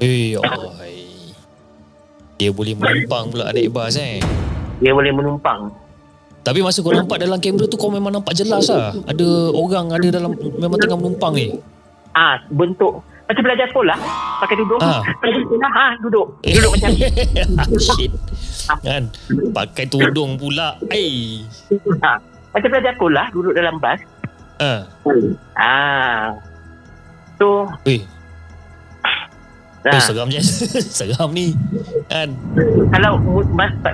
Eh, 0.00 0.38
oi. 0.38 0.96
Dia 2.38 2.50
boleh 2.54 2.72
menumpang 2.72 3.28
pula 3.28 3.50
naik 3.50 3.68
bas 3.68 3.94
eh. 3.94 4.22
Dia 4.78 4.94
boleh 4.94 5.10
menumpang. 5.10 5.68
Tapi 6.40 6.64
masa 6.64 6.80
kau 6.80 6.94
nampak 6.94 7.20
dalam 7.20 7.36
kamera 7.36 7.66
tu 7.66 7.76
kau 7.76 7.90
memang 7.90 8.14
nampak 8.14 8.32
jelas 8.32 8.70
lah. 8.70 8.94
Ada 9.04 9.26
orang 9.52 9.92
ada 9.92 10.06
dalam 10.08 10.32
memang 10.56 10.78
tengah 10.78 10.96
menumpang 10.96 11.32
ni. 11.34 11.52
Ah, 12.18 12.34
bentuk 12.50 13.06
macam 13.28 13.42
belajar 13.44 13.66
sekolah 13.68 13.98
pakai 14.40 14.56
duduk. 14.56 14.80
Ah. 14.80 15.04
Belajar 15.20 15.40
sekolah 15.44 15.70
ha, 15.70 15.86
duduk. 16.00 16.26
Duduk 16.40 16.70
macam 16.72 16.90
ni. 16.96 17.00
Shit. 17.86 18.12
Kan? 18.80 19.02
Pakai 19.52 19.84
tudung 19.84 20.40
pula. 20.40 20.80
Eh. 20.88 21.44
Ha. 22.00 22.16
Macam 22.56 22.68
belajar 22.72 22.92
sekolah 22.96 23.26
duduk 23.36 23.52
dalam 23.52 23.76
bas. 23.76 24.00
Ah. 24.56 24.88
Ah. 25.60 26.32
So, 27.36 27.68
Eh, 27.86 28.02
nah, 29.86 29.94
eh 29.94 30.02
seram 30.02 30.26
je. 30.32 30.40
seram 30.98 31.30
ni. 31.30 31.52
Kan? 32.08 32.32
kalau 32.96 33.20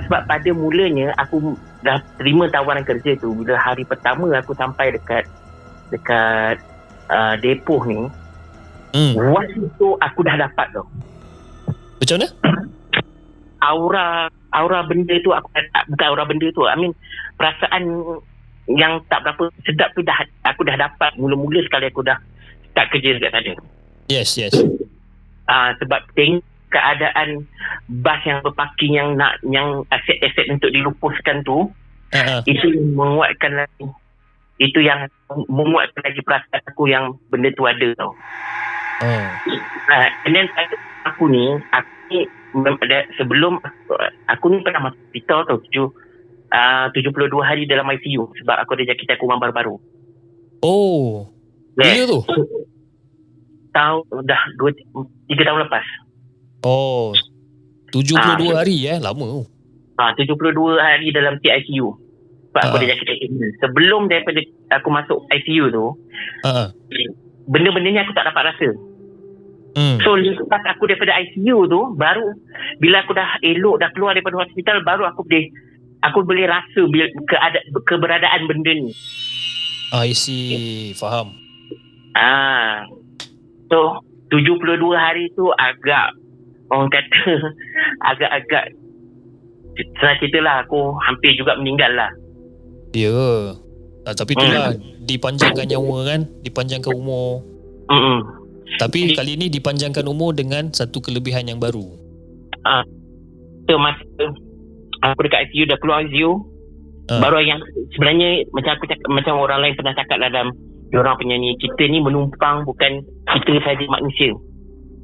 sebab 0.07 0.21
pada 0.25 0.49
mulanya 0.55 1.11
aku 1.19 1.59
dah 1.83 1.99
terima 2.17 2.47
tawaran 2.49 2.81
kerja 2.81 3.19
tu 3.19 3.35
bila 3.35 3.59
hari 3.59 3.83
pertama 3.85 4.31
aku 4.33 4.55
sampai 4.57 4.95
dekat 4.95 5.27
dekat 5.93 6.57
uh, 7.09 7.35
depoh 7.39 7.81
ni 7.85 8.07
Hmm. 8.95 9.11
waktu 9.11 9.67
tu 9.75 9.91
aku 9.99 10.23
dah 10.23 10.39
dapat 10.39 10.71
tau 10.71 10.87
Macam 11.99 12.15
mana? 12.15 12.27
aura 13.75 14.07
aura 14.55 14.87
benda 14.87 15.19
tu 15.19 15.35
aku 15.35 15.51
bukan 15.91 16.05
aura 16.07 16.23
benda 16.23 16.47
tu 16.55 16.63
I 16.63 16.79
mean 16.79 16.95
perasaan 17.35 17.83
yang 18.71 19.03
tak 19.11 19.27
berapa 19.27 19.51
sedap 19.67 19.91
tu 19.93 20.01
dah 20.01 20.15
aku 20.47 20.63
dah 20.63 20.79
dapat 20.79 21.11
mula-mula 21.19 21.59
sekali 21.67 21.91
aku 21.91 22.07
dah 22.07 22.15
start 22.71 22.87
kerja 22.95 23.19
dekat 23.19 23.35
sana 23.35 23.51
Yes, 24.07 24.37
yes. 24.39 24.55
uh, 25.51 25.69
sebab 25.75 25.99
tengok 26.15 26.45
keadaan 26.71 27.43
bas 27.99 28.23
yang 28.23 28.39
berparking 28.47 28.95
yang 28.95 29.09
nak 29.19 29.43
yang 29.43 29.83
aset-aset 29.91 30.47
untuk 30.47 30.71
dilupuskan 30.71 31.43
tu 31.43 31.67
ah. 32.15 32.39
itu 32.47 32.67
menguatkan 32.95 33.59
lagi 33.59 33.85
itu 34.57 34.79
yang 34.79 35.07
menguatkan 35.47 36.01
lagi 36.01 36.21
perasaan 36.21 36.63
aku 36.65 36.87
yang 36.87 37.17
benda 37.27 37.51
tu 37.51 37.63
ada 37.63 37.89
tau 37.95 38.13
Oh. 38.95 39.27
uh, 39.91 40.07
and 40.23 40.31
then 40.31 40.47
aku 41.03 41.27
ni 41.27 41.51
aku 41.69 41.91
ni 42.07 42.23
sebelum 43.13 43.59
aku 44.25 44.45
ni 44.47 44.63
pernah 44.63 44.87
masuk 44.87 44.99
hospital 45.01 45.39
tau 45.43 45.59
tujuh 45.61 45.87
uh, 46.49 46.87
72 46.95 47.11
hari 47.43 47.67
dalam 47.67 47.83
ICU 47.85 48.31
sebab 48.39 48.55
aku 48.55 48.79
ada 48.79 48.87
jangkitan 48.87 49.19
kuman 49.19 49.37
baru-baru 49.37 49.75
Oh. 50.63 51.27
Bila 51.75 52.07
tu? 52.07 52.19
tahun 53.69 54.01
dah 54.23 54.41
2 54.55 54.71
3 55.27 55.43
tahun 55.43 55.59
lepas 55.67 55.85
Oh. 56.63 57.11
72 57.91 58.15
Ah. 58.17 58.63
hari 58.63 58.87
eh. 58.87 58.97
Lama 58.97 59.23
tu. 59.23 59.41
Ah, 59.95 60.11
72 60.17 60.49
hari 60.75 61.11
dalam 61.11 61.37
TICU. 61.37 61.87
Sebab 62.55 62.71
aku 62.71 62.75
Ah. 62.75 62.79
ada 62.79 62.87
jangkitan 62.87 63.15
kuman. 63.19 63.51
Sebelum 63.59 64.01
daripada 64.07 64.39
aku 64.79 64.87
masuk 64.87 65.17
ICU 65.27 65.75
tu, 65.75 65.85
Ah, 66.47 66.47
ah. 66.47 66.67
benda-benda 67.51 67.91
ni 67.91 67.99
aku 67.99 68.15
tak 68.15 68.31
dapat 68.31 68.55
rasa. 68.55 68.71
Hmm. 69.75 69.99
So 70.07 70.15
lepas 70.15 70.63
aku 70.71 70.87
daripada 70.87 71.19
ICU 71.19 71.67
tu 71.67 71.81
baru 71.99 72.31
bila 72.79 73.03
aku 73.03 73.11
dah 73.11 73.43
elok 73.43 73.83
dah 73.83 73.91
keluar 73.91 74.15
daripada 74.15 74.39
hospital 74.39 74.79
baru 74.87 75.03
aku 75.03 75.27
boleh 75.27 75.51
aku 75.99 76.23
boleh 76.23 76.47
rasa 76.47 76.81
keada, 77.27 77.59
keberadaan 77.83 78.47
benda 78.47 78.71
ni. 78.71 78.95
I 79.91 80.15
see. 80.15 80.95
Faham. 80.95 81.35
Ah. 82.15 82.87
So 83.67 83.99
72 84.31 84.79
hari 84.95 85.27
tu 85.35 85.51
agak 85.59 86.15
orang 86.71 86.87
kata 86.87 87.51
agak-agak 88.15 88.71
senang 89.75 90.17
cerita 90.23 90.39
lah 90.39 90.63
aku 90.63 90.95
hampir 91.03 91.35
juga 91.35 91.59
meninggal 91.59 91.91
lah. 91.99 92.11
Ya. 92.95 93.11
Ah, 94.05 94.15
tapi 94.15 94.37
itulah 94.37 94.71
dipanjangkan 95.03 95.65
nyawa 95.67 95.97
kan, 96.07 96.19
dipanjangkan 96.39 96.93
umur. 96.95 97.43
Mm-mm. 97.91 98.17
Tapi 98.79 99.11
Jadi- 99.11 99.15
kali 99.17 99.31
ni 99.35 99.47
dipanjangkan 99.51 100.05
umur 100.07 100.31
dengan 100.31 100.71
satu 100.71 101.03
kelebihan 101.03 101.45
yang 101.45 101.59
baru. 101.59 101.85
So 103.65 103.77
masa 103.77 104.01
aku 105.03 105.19
dekat 105.25 105.49
ICU 105.49 105.69
dah 105.69 105.77
keluar 105.81 106.01
ICU 106.05 106.31
Ah. 107.05 107.21
baru 107.21 107.37
yang 107.41 107.61
sebenarnya 107.93 108.49
macam 108.49 108.73
aku 108.73 108.89
cakap, 108.89 109.05
macam 109.13 109.37
orang 109.37 109.61
lain 109.61 109.73
pernah 109.77 109.93
cakap 109.93 110.17
dalam 110.17 110.49
orang 110.89 111.15
penyanyi 111.21 111.53
kita 111.61 111.85
ni 111.85 112.01
menumpang 112.01 112.65
bukan 112.65 113.05
kita 113.45 113.61
saja 113.61 113.85
manusia. 113.85 114.33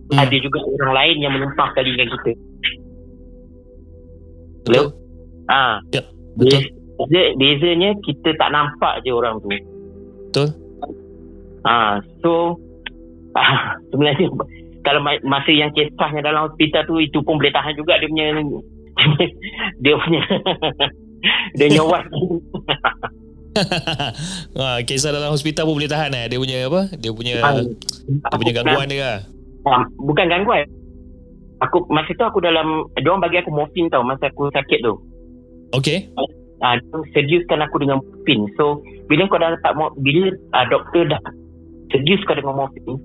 Hmm. 0.09 0.17
Ada 0.17 0.35
juga 0.41 0.57
orang 0.81 0.93
lain 0.97 1.15
yang 1.21 1.33
menumpang 1.37 1.69
sekali 1.73 1.93
dengan 1.93 2.09
kita. 2.17 2.31
Betul? 4.65 4.87
Ah. 5.45 5.77
Ya, 5.93 6.01
betul. 6.37 6.61
Beza, 7.07 7.23
bezanya 7.39 7.89
kita 8.05 8.29
tak 8.37 8.49
nampak 8.51 9.01
je 9.01 9.11
orang 9.15 9.39
tu. 9.41 9.49
Betul. 10.29 10.47
Ah, 11.65 12.01
so 12.21 12.57
ah, 13.39 13.77
sebenarnya 13.89 14.27
kalau 14.81 15.01
ma- 15.01 15.23
masa 15.23 15.53
yang 15.53 15.69
kisahnya 15.77 16.25
dalam 16.25 16.49
hospital 16.49 16.83
tu 16.89 16.97
itu 16.97 17.21
pun 17.21 17.37
boleh 17.37 17.53
tahan 17.53 17.77
juga 17.77 18.01
dia 18.01 18.09
punya 18.09 18.25
dia 19.83 19.93
punya 19.97 20.21
dia 21.57 21.81
wife 21.85 22.09
ha, 24.57 24.79
kisah 24.83 25.11
dalam 25.11 25.31
hospital 25.31 25.67
pun 25.67 25.75
boleh 25.77 25.91
tahan 25.91 26.11
eh. 26.15 26.25
Dia 26.31 26.39
punya 26.39 26.57
apa? 26.67 26.81
Dia 26.95 27.11
punya 27.11 27.35
Ah, 27.43 27.53
dia 28.31 28.37
punya 28.39 28.53
gangguan 28.55 28.87
dia 28.87 28.99
lah. 29.03 29.19
Ah, 29.67 29.83
bukan 29.99 30.25
gangguan. 30.27 30.65
Aku 31.61 31.85
masa 31.93 32.09
tu 32.17 32.25
aku 32.25 32.41
dalam 32.41 32.89
dia 32.97 33.09
orang 33.13 33.21
bagi 33.21 33.37
aku 33.37 33.53
morfin 33.53 33.85
tau 33.93 34.01
masa 34.01 34.33
aku 34.33 34.49
sakit 34.49 34.79
tu. 34.81 34.97
Okay. 35.77 36.09
Ah, 36.61 36.77
dia 36.77 36.97
sediuskan 37.17 37.65
aku 37.65 37.81
dengan 37.81 38.05
morfin. 38.05 38.45
So 38.53 38.85
bila 39.09 39.25
kau 39.25 39.41
dah 39.41 39.57
dapat 39.57 39.75
bila 39.97 40.29
ah, 40.53 40.65
doktor 40.69 41.09
dah 41.09 41.21
sedius 41.89 42.21
kau 42.29 42.37
dengan 42.37 42.53
morfin, 42.53 43.01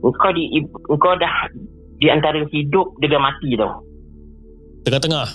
kau 0.00 0.30
di 0.30 0.62
kau 0.86 1.14
dah 1.18 1.50
di 1.98 2.06
antara 2.06 2.46
hidup 2.54 2.94
dengan 3.02 3.26
mati 3.26 3.58
tau. 3.58 3.82
Tengah-tengah. 4.86 5.26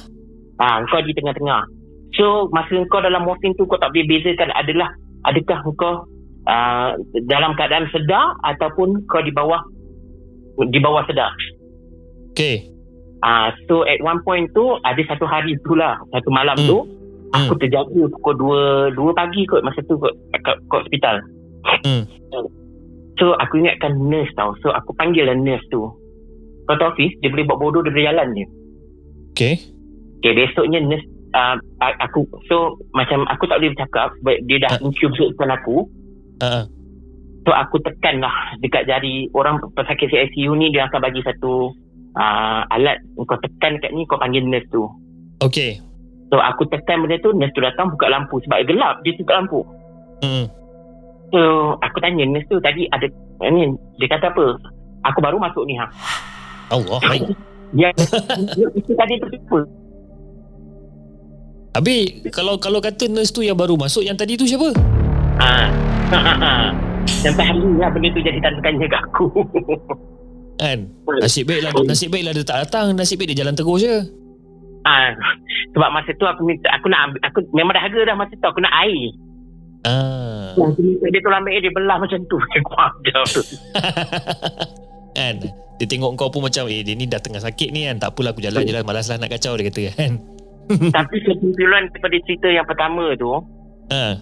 Ah, 0.63 0.79
kau 0.87 1.03
di 1.03 1.11
tengah-tengah. 1.11 1.67
So 2.15 2.47
masa 2.55 2.87
kau 2.87 3.03
dalam 3.03 3.27
morfin 3.27 3.51
tu 3.59 3.67
kau 3.67 3.75
tak 3.75 3.91
boleh 3.91 4.07
bezakan 4.07 4.49
adalah 4.55 4.87
adakah 5.27 5.59
kau 5.75 6.07
uh, 6.47 6.95
dalam 7.27 7.51
keadaan 7.59 7.91
sedar 7.91 8.31
ataupun 8.47 9.03
kau 9.11 9.19
di 9.19 9.35
bawah 9.35 9.59
di 10.71 10.79
bawah 10.79 11.03
sedar. 11.05 11.29
Okay. 12.31 12.71
Ah, 13.21 13.51
so 13.67 13.83
at 13.83 13.99
one 13.99 14.23
point 14.23 14.47
tu 14.55 14.77
ada 14.87 15.01
satu 15.09 15.25
hari 15.27 15.57
tu 15.67 15.73
lah, 15.75 15.97
satu 16.15 16.29
malam 16.31 16.55
Hmm. 16.57 16.69
tu 16.69 16.77
aku 17.35 17.53
terjaga 17.59 18.01
pukul 18.13 18.93
2 18.93 18.99
2 18.99 19.19
pagi 19.19 19.41
kot 19.49 19.63
masa 19.63 19.83
tu 19.87 19.99
kot 19.99 20.13
kat, 20.31 20.55
kat 20.71 20.79
hospital. 20.83 21.15
Hmm. 21.83 22.03
So 23.17 23.33
aku 23.41 23.59
ingatkan 23.59 23.97
nurse 23.97 24.31
tau. 24.37 24.53
So 24.61 24.71
aku 24.71 24.93
panggil 24.95 25.25
lah 25.27 25.35
nurse 25.35 25.65
tu. 25.73 25.89
Kau 26.67 26.75
tahu 26.75 26.91
Fiz, 26.99 27.11
dia 27.23 27.31
boleh 27.31 27.47
buat 27.47 27.59
bodoh 27.59 27.81
dia 27.81 27.91
boleh 27.95 28.07
jalan 28.11 28.27
je. 28.35 28.45
Okay. 29.33 29.55
Okay, 30.19 30.33
besoknya 30.35 30.79
nurse 30.83 31.05
uh, 31.33 31.55
aku 31.81 32.27
so 32.51 32.77
macam 32.93 33.25
aku 33.27 33.47
tak 33.49 33.57
boleh 33.59 33.71
bercakap 33.73 34.11
sebab 34.21 34.35
dia 34.45 34.57
dah 34.63 34.71
Ah. 34.77 34.79
incubatekan 34.83 35.49
aku. 35.55 35.77
Ha. 36.43 36.67
So 37.47 37.55
aku 37.55 37.79
tekan 37.79 38.19
lah 38.19 38.35
dekat 38.59 38.85
jari 38.91 39.31
orang 39.31 39.63
pesakit 39.71 40.11
ICU 40.11 40.51
ni 40.59 40.69
dia 40.75 40.85
akan 40.91 40.99
bagi 40.99 41.23
satu 41.23 41.71
uh, 42.19 42.61
alat 42.75 42.99
kau 43.15 43.39
tekan 43.39 43.79
dekat 43.79 43.91
ni 43.95 44.03
kau 44.05 44.19
panggil 44.19 44.43
nurse 44.43 44.67
tu. 44.69 44.83
Okay. 45.41 45.79
So 46.27 46.43
aku 46.43 46.67
tekan 46.67 47.07
benda 47.07 47.15
tu 47.23 47.31
nurse 47.31 47.55
tu 47.55 47.63
datang 47.63 47.87
buka 47.87 48.11
lampu 48.11 48.43
sebab 48.43 48.67
gelap 48.67 48.99
dia 49.07 49.15
tutup 49.15 49.31
lampu. 49.31 49.59
Hmm. 50.23 50.45
So 51.31 51.41
aku 51.79 51.97
tanya 52.03 52.27
nurse 52.27 52.47
tu 52.51 52.59
tadi 52.59 52.83
ada 52.91 53.07
ni 53.47 53.71
dia 53.95 54.07
kata 54.11 54.35
apa? 54.35 54.59
Aku 55.07 55.19
baru 55.23 55.39
masuk 55.39 55.63
ni 55.63 55.79
ha. 55.79 55.87
Allah. 56.67 56.99
Hai. 57.07 57.23
Dia 57.75 57.91
itu 58.75 58.91
tadi 58.91 59.13
siapa? 59.23 59.59
Habis 61.79 62.27
kalau 62.35 62.59
kalau 62.59 62.79
kata 62.83 63.07
nurse 63.07 63.31
tu 63.31 63.45
yang 63.45 63.55
baru 63.55 63.79
masuk 63.79 64.03
yang 64.03 64.19
tadi 64.19 64.35
tu 64.35 64.43
siapa? 64.43 64.75
Ah. 65.39 65.71
Sampai 67.07 67.43
hari 67.47 67.63
ni 67.63 67.79
lah 67.79 67.87
benda 67.87 68.11
tu 68.11 68.19
jadi 68.19 68.39
tanda 68.43 68.59
tanya 68.59 68.87
kat 68.91 69.01
aku. 69.07 69.25
Kan? 70.59 70.89
Nasib 71.23 71.47
baiklah 71.47 71.71
nasib 71.87 72.09
baiklah 72.11 72.33
dia 72.35 72.43
tak 72.43 72.67
datang, 72.67 72.91
nasib 72.97 73.21
baik 73.21 73.31
dia 73.31 73.45
jalan 73.45 73.55
terus 73.55 73.79
je. 73.79 73.95
Ah. 74.87 75.11
Sebab 75.75 75.89
masa 75.91 76.15
tu 76.15 76.23
aku 76.23 76.47
minta 76.47 76.71
aku 76.71 76.87
nak 76.87 77.11
ambil, 77.11 77.19
aku 77.21 77.39
memang 77.51 77.75
dah 77.75 77.83
harga 77.83 78.01
dah 78.07 78.15
masa 78.15 78.33
tu 78.33 78.47
aku 78.47 78.63
nak 78.63 78.73
air. 78.87 79.11
Ah. 79.83 80.55
Aku 80.55 80.79
minta 80.79 81.05
dia 81.11 81.19
tolong 81.19 81.43
ambil 81.43 81.51
air 81.51 81.61
dia 81.61 81.73
belah 81.75 81.97
macam 81.99 82.19
tu. 82.25 82.37
Aku 82.57 83.03
tu. 83.29 83.41
kan? 85.17 85.35
Dia 85.77 85.85
tengok 85.85 86.17
kau 86.17 86.33
pun 86.33 86.41
macam 86.41 86.65
eh 86.65 86.81
dia 86.81 86.97
ni 86.97 87.05
dah 87.05 87.21
tengah 87.21 87.43
sakit 87.43 87.69
ni 87.69 87.85
kan. 87.85 87.99
Tak 87.99 88.15
apalah 88.15 88.31
aku 88.31 88.41
jalan 88.41 88.63
je 88.63 88.73
lah 88.73 88.81
malaslah 88.81 89.19
nak 89.19 89.29
kacau 89.29 89.53
dia 89.53 89.67
kata 89.67 89.81
kan. 89.93 90.11
Tapi 90.97 91.15
kesimpulan 91.21 91.87
daripada 91.91 92.17
cerita 92.23 92.47
yang 92.49 92.67
pertama 92.67 93.13
tu, 93.15 93.29
Ha. 93.87 94.19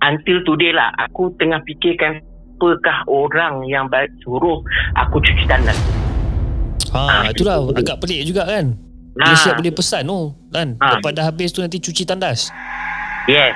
until 0.00 0.38
today 0.46 0.70
lah, 0.70 0.94
aku 0.94 1.34
tengah 1.36 1.58
fikirkan 1.66 2.22
siapakah 2.54 3.02
orang 3.10 3.66
yang 3.66 3.90
ba- 3.90 4.06
suruh 4.22 4.62
aku 4.94 5.18
cuci 5.18 5.42
tandas. 5.50 5.74
Ha, 6.94 7.02
Ah, 7.02 7.22
itulah 7.26 7.58
itu. 7.58 7.82
agak 7.82 7.96
pelik 7.98 8.20
juga 8.22 8.46
kan. 8.46 8.78
Dia 9.14 9.28
Ah. 9.28 9.36
siap 9.36 9.54
boleh 9.56 9.70
pesan 9.70 10.02
tu 10.04 10.18
kan. 10.48 10.68
Ah. 10.78 10.96
Lepas 10.96 11.12
dah 11.12 11.24
habis 11.26 11.52
tu 11.52 11.60
nanti 11.60 11.76
cuci 11.76 12.02
tandas. 12.02 12.48
Yes. 13.26 13.52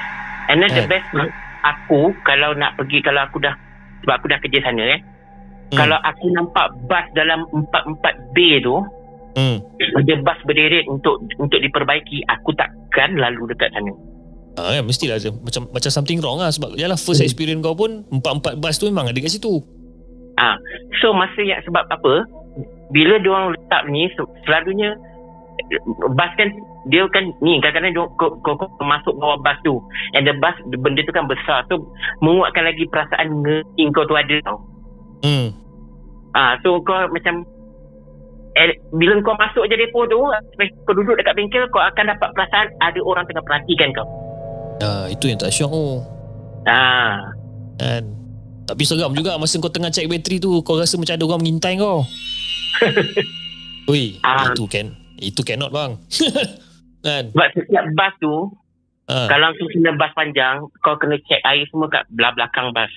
And 0.47 0.61
then 0.61 0.71
the 0.71 0.85
Kan? 0.85 0.89
best 0.89 1.07
part, 1.11 1.31
aku 1.65 2.01
kalau 2.23 2.53
nak 2.53 2.77
pergi 2.77 3.01
kalau 3.01 3.19
aku 3.21 3.41
dah 3.41 3.57
sebab 4.01 4.15
aku 4.15 4.27
dah 4.29 4.39
kerja 4.39 4.61
sana 4.63 4.85
eh. 4.87 5.01
Hmm. 5.67 5.77
Kalau 5.77 5.99
aku 5.99 6.31
nampak 6.31 6.67
bas 6.87 7.03
dalam 7.13 7.43
44 7.51 7.99
B 8.31 8.61
tu, 8.61 8.77
Hmm. 9.35 9.59
ada 9.75 10.13
bas 10.23 10.39
berderet 10.45 10.87
untuk 10.87 11.19
untuk 11.35 11.59
diperbaiki, 11.59 12.23
aku 12.27 12.55
takkan 12.55 13.17
lalu 13.17 13.51
dekat 13.51 13.73
sana. 13.73 13.91
Ha, 14.57 14.73
kan, 14.73 14.85
mestilah 14.85 15.19
macam 15.37 15.69
macam 15.69 15.91
something 15.91 16.17
wrong 16.19 16.39
lah 16.39 16.49
sebab 16.49 16.77
yalah 16.77 16.97
first 16.97 17.19
Hmm. 17.19 17.27
experience 17.27 17.61
kau 17.61 17.75
pun 17.75 18.07
empat-empat 18.07 18.57
bas 18.57 18.77
tu 18.77 18.87
memang 18.87 19.09
ada 19.09 19.19
kat 19.19 19.29
situ. 19.31 19.61
Ah, 20.37 20.57
so 20.95 21.11
masa 21.11 21.41
yang 21.41 21.61
sebab 21.61 21.85
apa? 21.87 22.25
Bila 22.87 23.19
dia 23.19 23.29
orang 23.29 23.53
letak 23.53 23.83
ni 23.89 24.07
se- 24.09 24.33
selalunya 24.45 24.95
bas 26.15 26.31
kan 26.37 26.49
dia 26.87 27.03
kan 27.11 27.25
ni 27.43 27.59
kadang-kadang 27.59 27.93
dia 27.97 28.05
kau, 28.15 28.31
kau, 28.45 28.55
kau 28.55 28.87
masuk 28.87 29.17
bawah 29.19 29.41
bas 29.43 29.59
tu 29.65 29.81
and 30.15 30.29
the 30.29 30.35
bus 30.39 30.55
benda 30.79 31.03
tu 31.03 31.11
kan 31.11 31.27
besar 31.27 31.67
so 31.67 31.81
menguatkan 32.23 32.63
lagi 32.63 32.87
perasaan 32.87 33.43
ngeri 33.43 33.85
kau 33.91 34.07
tu 34.07 34.15
ada 34.15 34.37
tau. 34.45 34.59
Hmm. 35.25 35.49
Ah, 36.37 36.61
so 36.61 36.79
kau 36.85 37.09
macam 37.09 37.43
eh, 38.55 38.77
bila 38.93 39.17
kau 39.25 39.35
masuk 39.35 39.65
je 39.67 39.77
depo 39.77 40.05
tu 40.07 40.21
kau 40.85 40.95
duduk 40.95 41.17
dekat 41.17 41.35
bengkel 41.35 41.65
kau 41.73 41.81
akan 41.81 42.13
dapat 42.13 42.29
perasaan 42.37 42.67
ada 42.81 43.01
orang 43.03 43.25
tengah 43.27 43.45
perhatikan 43.45 43.91
kau. 43.97 44.07
Ha, 44.85 45.09
itu 45.09 45.33
yang 45.33 45.41
tak 45.41 45.51
syok 45.51 45.73
tu. 45.73 45.87
Ah, 46.69 47.33
Kan. 47.77 48.05
Tapi 48.67 48.83
seram 48.83 49.15
juga 49.15 49.39
masa 49.39 49.63
kau 49.63 49.71
tengah 49.71 49.95
check 49.95 50.11
bateri 50.11 50.43
tu 50.43 50.59
kau 50.67 50.77
rasa 50.77 50.99
macam 50.99 51.15
ada 51.15 51.25
orang 51.25 51.41
mengintai 51.41 51.79
kau. 51.79 52.03
Ui, 53.93 54.19
Ah. 54.27 54.51
itu 54.51 54.67
kan. 54.67 54.91
Itu 55.17 55.41
cannot 55.43 55.73
bang. 55.73 55.97
kan. 57.07 57.25
sebab 57.31 57.49
setiap 57.55 57.87
bas 57.95 58.15
tu 58.19 58.35
Ha. 59.07 59.31
kalau 59.31 59.55
kau 59.55 59.71
kena 59.71 59.95
bas 59.95 60.11
panjang 60.19 60.67
kau 60.83 60.99
kena 60.99 61.15
check 61.31 61.39
air 61.47 61.63
semua 61.71 61.87
kat 61.87 62.03
belah 62.11 62.35
belakang 62.35 62.75
bas. 62.75 62.91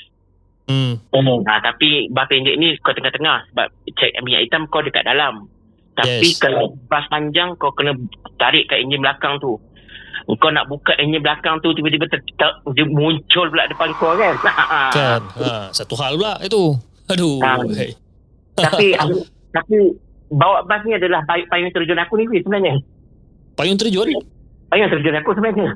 Hmm. 0.66 0.98
Hmm. 1.14 1.46
Ha, 1.46 1.62
tapi 1.62 2.10
bas 2.10 2.26
pendek 2.26 2.58
ni 2.58 2.74
kau 2.82 2.98
tengah-tengah 2.98 3.54
sebab 3.54 3.70
cek 3.94 4.18
minyak 4.26 4.50
hitam 4.50 4.66
kau 4.74 4.82
dekat 4.82 5.06
dalam. 5.06 5.46
Tapi 5.94 6.34
Yes. 6.34 6.42
kalau 6.42 6.74
bas 6.90 7.06
panjang 7.14 7.54
kau 7.62 7.70
kena 7.78 7.94
tarik 8.42 8.66
kat 8.66 8.82
enjin 8.82 9.06
belakang 9.06 9.38
tu. 9.38 9.62
Kau 10.30 10.50
nak 10.50 10.66
buka 10.66 10.98
enjin 10.98 11.22
belakang 11.22 11.62
tu 11.62 11.78
tiba-tiba 11.78 12.10
ter, 12.10 12.26
ter, 12.38 12.52
dia 12.74 12.86
muncul 12.90 13.46
pula 13.46 13.70
depan 13.70 13.94
kau 14.02 14.18
kan. 14.18 14.34
Kan. 14.98 15.22
Ha, 15.46 15.70
satu 15.70 15.94
hal 15.94 16.18
pula 16.18 16.42
itu. 16.42 16.74
Aduh. 17.06 17.38
Ah. 17.46 17.62
Hey. 17.70 17.94
tapi 18.58 18.98
tapi 19.58 19.78
bawa 20.30 20.62
bas 20.66 20.82
ni 20.86 20.94
adalah 20.94 21.26
pay- 21.26 21.46
payung 21.46 21.74
terjun 21.74 21.98
aku 21.98 22.14
ni 22.18 22.26
sebenarnya. 22.40 22.80
Payung 23.54 23.78
terjun? 23.78 24.08
Payung 24.70 24.90
terjun 24.90 25.16
aku 25.18 25.30
sebenarnya. 25.34 25.68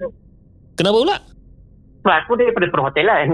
Kenapa 0.74 0.98
pula? 0.98 1.18
Sebab 2.02 2.16
aku 2.26 2.32
daripada 2.36 2.68
perhotelan. 2.70 3.28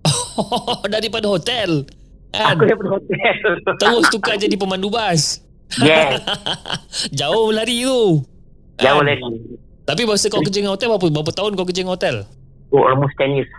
Daripada 0.94 1.26
hotel. 1.28 1.84
Kan. 2.30 2.54
Aku 2.56 2.62
daripada 2.64 2.96
hotel. 2.96 3.34
Terus 3.76 4.04
tukar 4.08 4.38
jadi 4.38 4.54
pemandu 4.54 4.88
bas. 4.88 5.42
yes. 5.82 6.22
Jauh 7.20 7.50
lari 7.50 7.84
tu. 7.84 8.22
Jauh 8.80 9.02
Kan. 9.02 9.10
lagi. 9.10 9.58
Tapi 9.84 10.06
masa 10.06 10.30
kau 10.30 10.40
kerja 10.40 10.62
dengan 10.62 10.78
hotel 10.78 10.88
berapa 10.88 11.10
berapa 11.10 11.32
tahun 11.34 11.58
kau 11.58 11.66
kerja 11.66 11.82
dengan 11.82 11.94
hotel? 11.98 12.16
Oh, 12.70 12.86
almost 12.86 13.18
10 13.18 13.34
years. 13.34 13.50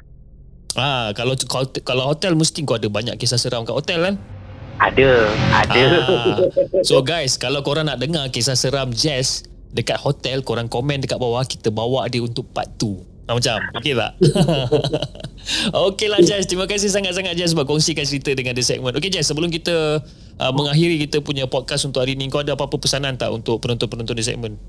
Ah, 0.79 1.11
kalau 1.11 1.35
kalau, 1.43 1.67
kalau 1.83 2.03
hotel 2.07 2.31
mesti 2.33 2.63
kau 2.63 2.79
ada 2.79 2.87
banyak 2.87 3.19
kisah 3.19 3.35
seram 3.35 3.67
kat 3.67 3.75
hotel 3.75 3.99
kan? 4.01 4.15
Ada. 4.77 5.11
Ada. 5.65 5.83
Ah. 5.83 6.37
So 6.85 7.03
guys, 7.11 7.35
kalau 7.35 7.65
korang 7.65 7.89
nak 7.89 7.99
dengar 7.99 8.29
kisah 8.31 8.55
seram 8.55 8.93
Jazz 8.95 9.43
dekat 9.75 9.99
hotel, 9.99 10.45
korang 10.45 10.71
komen 10.71 11.03
dekat 11.03 11.19
bawah 11.19 11.43
kita 11.43 11.73
bawa 11.73 12.07
dia 12.07 12.23
untuk 12.23 12.47
part 12.55 12.71
2. 12.79 13.29
Ah, 13.29 13.37
macam, 13.37 13.57
okey 13.79 13.95
tak? 13.95 14.11
okey 15.91 16.07
lah 16.11 16.19
Jazz, 16.19 16.47
terima 16.47 16.67
kasih 16.67 16.91
sangat-sangat 16.91 17.35
Jazz 17.35 17.55
sebab 17.55 17.63
kongsikan 17.63 18.03
cerita 18.03 18.35
dengan 18.35 18.51
The 18.55 18.63
Segment. 18.65 18.95
Okey 18.99 19.07
Jazz, 19.07 19.31
sebelum 19.31 19.47
kita 19.47 20.03
uh, 20.39 20.51
mengakhiri 20.51 20.99
kita 21.07 21.23
punya 21.23 21.47
podcast 21.47 21.87
untuk 21.87 22.03
hari 22.03 22.19
ni, 22.19 22.27
kau 22.27 22.43
ada 22.43 22.59
apa-apa 22.59 22.75
pesanan 22.81 23.15
tak 23.15 23.31
untuk 23.31 23.63
penonton-penonton 23.63 24.17
The 24.19 24.25
Segment? 24.25 24.59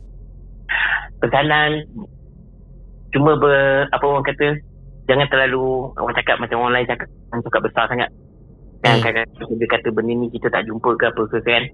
pesanan 1.22 1.86
cuma 3.14 3.38
ber, 3.38 3.86
apa 3.94 4.02
orang 4.02 4.26
kata 4.26 4.58
jangan 5.06 5.30
terlalu 5.30 5.94
orang 5.94 6.16
cakap 6.18 6.36
macam 6.42 6.66
orang 6.66 6.82
lain 6.82 6.88
cakap 6.90 7.08
cakap 7.30 7.62
besar 7.62 7.84
sangat 7.86 8.08
kan 8.82 8.98
Hmm. 8.98 9.04
kadang-kadang 9.04 9.56
dia 9.56 9.68
kata 9.70 9.88
benda 9.88 10.12
ni 10.12 10.26
kita 10.28 10.50
tak 10.50 10.66
jumpa 10.66 10.90
ke 10.98 11.04
apa 11.06 11.22
ke 11.30 11.38
kan 11.40 11.64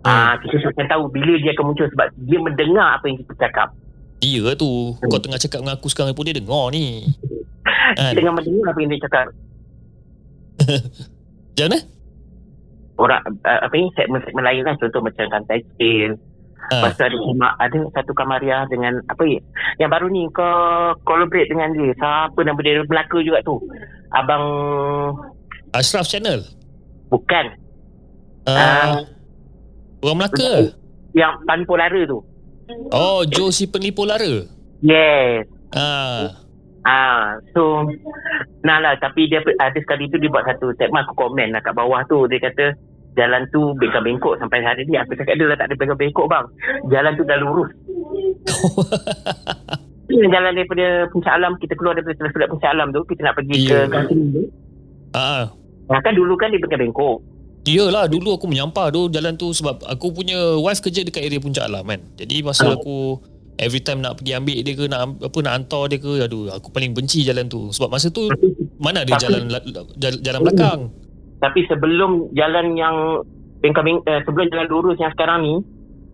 Hmm. 0.00 0.08
Ah, 0.08 0.32
kita 0.40 0.64
tak 0.64 0.72
akan 0.72 0.86
tahu 0.88 1.02
bila 1.12 1.36
dia 1.36 1.52
akan 1.52 1.64
muncul 1.68 1.84
sebab 1.84 2.08
dia 2.24 2.40
mendengar 2.40 2.96
apa 2.96 3.04
yang 3.04 3.20
kita 3.20 3.36
cakap. 3.36 3.68
Dia 4.16 4.56
tu, 4.56 4.96
kau 4.96 5.20
tengah 5.20 5.36
cakap 5.36 5.60
dengan 5.60 5.76
aku 5.76 5.92
sekarang 5.92 6.16
pun 6.16 6.24
dia 6.24 6.32
dengar 6.32 6.72
ni. 6.72 7.04
Kan? 8.00 8.08
Dia 8.08 8.16
dengan 8.16 8.32
mendengar 8.32 8.72
apa 8.72 8.78
yang 8.80 8.90
dia 8.96 9.00
cakap. 9.04 9.24
Macam 11.52 11.64
mana? 11.68 11.78
Orang 12.96 13.20
uh, 13.44 13.60
apa 13.60 13.74
ni 13.76 13.92
segmen-segmen 13.92 14.44
lain 14.44 14.60
kan 14.60 14.76
contoh 14.76 15.00
macam 15.00 15.24
Kantai 15.28 15.60
Tale. 15.76 16.16
Ah. 16.72 16.84
Lepas 16.84 16.92
tu 16.96 17.04
ada, 17.04 17.16
kama- 17.16 17.56
ada 17.60 17.78
satu 17.92 18.12
Kamaria 18.12 18.58
dengan 18.68 19.04
apa 19.04 19.24
ya? 19.24 19.40
Yang 19.76 19.90
baru 19.90 20.06
ni 20.08 20.22
kau 20.32 20.56
collaborate 21.04 21.48
dengan 21.48 21.72
dia. 21.72 21.92
Siapa 21.92 22.40
nama 22.40 22.60
dia 22.60 22.80
Melaka 22.84 23.18
juga 23.20 23.40
tu. 23.40 23.56
Abang 24.12 24.44
Ashraf 25.72 26.04
Channel. 26.04 26.42
bukan 27.08 27.46
Uh, 28.40 28.50
Ah. 28.50 28.96
orang 30.00 30.16
Melaka. 30.18 30.72
yang 31.12 31.44
Panpo 31.44 31.76
Lara 31.76 32.02
tu. 32.04 32.24
Oh, 32.88 33.20
Joe 33.24 33.50
si 33.50 33.66
penlipu 33.66 34.02
lara. 34.02 34.46
Yes. 34.80 35.44
Ah. 35.70 36.40
Ah, 36.80 37.36
so 37.52 37.84
nah 38.60 38.78
lah 38.78 38.96
tapi 38.96 39.26
dia 39.26 39.38
ada 39.58 39.76
sekali 39.76 40.08
tu 40.08 40.16
dia 40.16 40.26
buat 40.26 40.42
satu 40.42 40.72
segmen 40.74 41.04
aku 41.04 41.12
komen 41.14 41.50
lah 41.50 41.60
kat 41.60 41.72
bawah 41.72 42.00
tu 42.06 42.24
dia 42.24 42.40
kata 42.40 42.72
jalan 43.12 43.44
tu 43.50 43.76
bengkok-bengkok 43.76 44.38
sampai 44.38 44.60
hari 44.60 44.84
ni 44.84 44.96
aku 44.96 45.12
cakap 45.12 45.34
dia 45.34 45.44
lah 45.44 45.56
tak 45.56 45.68
ada 45.68 45.76
bengkok-bengkok 45.76 46.24
bang 46.26 46.46
jalan 46.88 47.12
tu 47.12 47.22
dah 47.22 47.36
lurus 47.36 47.68
jalan 50.32 50.52
daripada 50.52 50.86
Puncak 51.08 51.34
Alam 51.34 51.52
kita 51.56 51.74
keluar 51.74 51.92
daripada 51.92 52.16
Telefon 52.16 52.48
Puncak 52.48 52.70
Alam 52.70 52.88
tu 52.90 53.00
kita 53.04 53.20
nak 53.22 53.34
pergi 53.36 53.56
Ya. 53.60 53.68
ke 53.68 53.78
Gantung 53.86 54.20
tu 54.30 54.42
ah. 55.12 55.44
Nah, 55.90 56.00
kan 56.00 56.12
dulu 56.12 56.34
kan 56.34 56.48
dia 56.48 56.58
bengkok-bengkok 56.58 57.18
Yelah 57.62 58.08
dulu 58.08 58.32
aku 58.32 58.46
menyampah 58.46 58.88
tu 58.88 59.06
jalan 59.06 59.36
tu 59.36 59.52
sebab 59.52 59.84
aku 59.84 60.10
punya 60.10 60.32
wife 60.56 60.80
kerja 60.80 61.04
dekat 61.04 61.20
area 61.22 61.36
Puncak 61.36 61.68
Alam 61.68 61.84
kan. 61.84 62.00
Jadi 62.16 62.40
masa 62.40 62.64
Oh. 62.64 62.72
aku 62.72 62.96
every 63.58 63.78
time 63.78 64.00
nak 64.00 64.16
pergi 64.16 64.32
ambil 64.32 64.56
dia 64.56 64.72
ke 64.72 64.88
nak 64.88 65.20
apa 65.20 65.38
nak 65.38 65.52
hantar 65.54 65.84
dia 65.86 66.00
ke 66.00 66.24
aduh 66.24 66.48
aku 66.48 66.72
paling 66.72 66.96
benci 66.96 67.20
jalan 67.20 67.44
tu 67.46 67.68
sebab 67.68 67.92
masa 67.92 68.08
tu 68.08 68.32
mana 68.78 69.04
ada 69.04 69.12
Tapi- 69.12 69.22
jalan 69.22 69.42
la- 69.46 69.66
jalan, 69.94 70.18
jalan 70.24 70.40
belakang. 70.40 70.80
tapi 71.36 71.60
sebelum 71.66 72.10
jalan 72.32 72.66
yang 72.74 72.96
bengkok-bengkok 73.60 74.08
eh, 74.08 74.20
sebelum 74.24 74.46
jalan 74.48 74.66
lurus 74.66 74.96
yang 74.96 75.12
sekarang 75.12 75.38
ni 75.42 75.54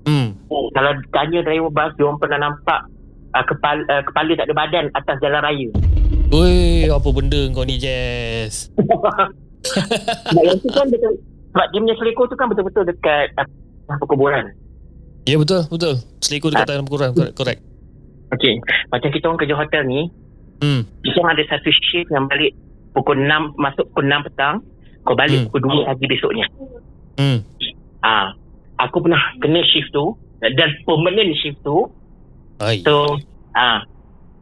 Hmm. 0.02 0.34
kalau 0.74 0.90
tanya 1.08 1.42
driver 1.42 1.70
bas 1.70 1.94
dia 1.94 2.02
orang 2.02 2.18
pernah 2.18 2.38
nampak 2.42 2.80
uh, 3.30 3.44
kepala, 3.44 3.82
uh, 3.86 4.02
kepala 4.02 4.30
tak 4.34 4.46
ada 4.46 4.54
badan 4.56 4.84
atas 4.92 5.16
jalan 5.20 5.40
raya 5.40 5.68
Weh, 6.28 6.90
apa 6.90 7.08
benda 7.08 7.38
kau 7.50 7.62
ni 7.62 7.78
Jess? 7.78 8.66
Sebab 10.26 10.42
yang 10.42 10.58
tu 10.58 10.68
kan 10.70 10.86
betul 10.88 11.12
sebab 11.56 11.66
dia 11.72 11.78
punya 11.80 11.96
selekor 11.96 12.24
tu 12.28 12.36
kan 12.36 12.46
betul-betul 12.52 12.84
dekat 12.84 13.32
apa 13.32 13.48
perkuburan. 13.96 14.52
Ya 15.24 15.40
betul, 15.40 15.64
betul. 15.66 15.94
Selekor 16.20 16.52
dekat 16.52 16.68
tangan 16.68 16.84
kurang, 16.84 17.12
correct. 17.16 17.34
correct. 17.34 17.60
Okey, 18.28 18.60
macam 18.90 19.08
kita 19.08 19.24
orang 19.24 19.40
kerja 19.40 19.56
hotel 19.56 19.82
ni, 19.86 20.00
Hmm. 20.60 20.82
kita 21.00 21.20
ada 21.20 21.42
satu 21.46 21.70
shift 21.70 22.08
yang 22.10 22.28
balik 22.28 22.52
pukul 22.92 23.16
6 23.16 23.56
masuk 23.56 23.88
pukul 23.92 24.04
6 24.04 24.24
petang, 24.24 24.56
kau 25.00 25.12
Hmm. 25.12 25.20
balik 25.20 25.38
pukul 25.48 25.60
2 25.64 25.88
pagi 25.88 26.06
besoknya. 26.06 26.46
Hmm. 27.16 27.38
Ah, 28.00 28.36
aku 28.76 29.00
pernah 29.00 29.20
kena 29.40 29.64
shift 29.64 29.92
tu 29.92 30.12
dan 30.38 30.68
permanent 30.84 31.32
shift 31.40 31.60
tu. 31.64 31.88
Ai. 32.60 32.84
So, 32.84 33.16
ah, 33.52 33.84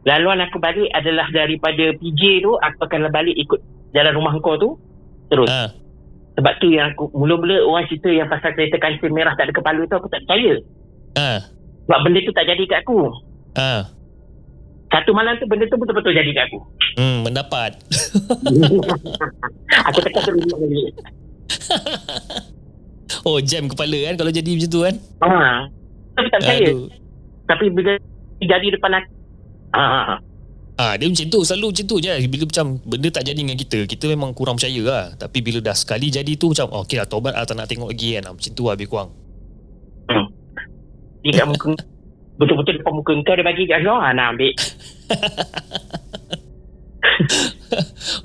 laluan 0.03 0.43
aku 0.43 0.59
balik 0.59 0.91
adalah 0.91 1.31
daripada 1.31 1.95
PJ 1.95 2.43
tu 2.43 2.51
aku 2.53 2.79
akan 2.83 3.07
balik 3.09 3.35
ikut 3.35 3.59
jalan 3.91 4.13
rumah 4.13 4.35
kau 4.39 4.59
tu 4.59 4.75
terus. 5.31 5.49
Ah. 5.49 5.69
Sebab 6.35 6.53
tu 6.59 6.67
yang 6.67 6.91
aku 6.91 7.07
mula-mula 7.15 7.63
orang 7.63 7.87
cerita 7.87 8.11
yang 8.11 8.27
pasal 8.27 8.51
kereta 8.51 8.75
kancil 8.75 9.07
merah 9.11 9.31
tak 9.39 9.47
ada 9.47 9.53
kepala 9.55 9.81
tu 9.87 9.95
aku 9.95 10.09
tak 10.11 10.21
percaya. 10.27 10.59
Ah. 11.15 11.39
Sebab 11.87 11.99
benda 12.03 12.19
tu 12.25 12.33
tak 12.35 12.45
jadi 12.49 12.63
kat 12.67 12.79
aku. 12.83 12.99
Ah. 13.55 13.87
Satu 14.91 15.11
malam 15.15 15.39
tu 15.39 15.47
benda 15.47 15.65
tu 15.71 15.79
betul-betul 15.79 16.11
jadi 16.11 16.31
kat 16.35 16.45
aku. 16.51 16.59
Hmm, 16.99 17.17
mendapat. 17.23 17.71
aku 19.87 19.99
tekan 20.03 20.21
terus 20.23 20.43
balik. 20.51 20.91
Oh, 23.25 23.37
jam 23.41 23.69
kepala 23.69 23.97
kan 24.11 24.15
kalau 24.17 24.31
jadi 24.33 24.49
macam 24.53 24.69
tu 24.69 24.81
kan? 24.81 24.95
Ha. 25.21 25.69
Aku 26.17 26.27
tak 26.29 26.39
percaya. 26.41 26.67
Aduh. 26.73 26.89
Tapi 27.45 27.65
bila 27.73 27.93
jadi 28.41 28.67
depan 28.73 28.91
aku. 28.97 29.11
Ha. 29.77 30.17
Ah, 30.75 30.99
dia 30.99 31.07
macam 31.07 31.27
tu, 31.31 31.39
selalu 31.47 31.71
macam 31.71 31.85
tu 31.87 31.97
je. 32.03 32.11
Bila 32.27 32.43
macam 32.51 32.65
benda 32.83 33.07
tak 33.07 33.23
jadi 33.23 33.39
dengan 33.39 33.55
kita, 33.55 33.87
kita 33.87 34.11
memang 34.11 34.35
kurang 34.35 34.59
percaya 34.59 34.81
lah. 34.83 35.05
Tapi 35.15 35.39
bila 35.39 35.63
dah 35.63 35.71
sekali 35.71 36.11
jadi 36.11 36.35
tu 36.35 36.51
macam, 36.51 36.67
oh, 36.75 36.83
okay 36.83 36.99
lah, 36.99 37.07
tobat 37.07 37.31
lah, 37.31 37.47
tak 37.47 37.55
nak 37.55 37.71
tengok 37.71 37.95
lagi 37.95 38.19
kan. 38.19 38.27
Ah, 38.27 38.33
Macam 38.35 38.51
tu 38.51 38.63
lah 38.67 38.75
lebih 38.75 38.91
kurang. 38.91 39.09
Dia 41.25 41.41
kat 41.41 41.47
muka 41.49 41.73
Betul-betul 42.37 42.77
depan 42.77 42.93
muka 42.93 43.17
kau 43.25 43.33
dia 43.33 43.41
bagi 43.41 43.65
kat 43.65 43.81
kau 43.81 43.97
ha, 43.97 44.13
Nak 44.13 44.37
ambil 44.37 44.53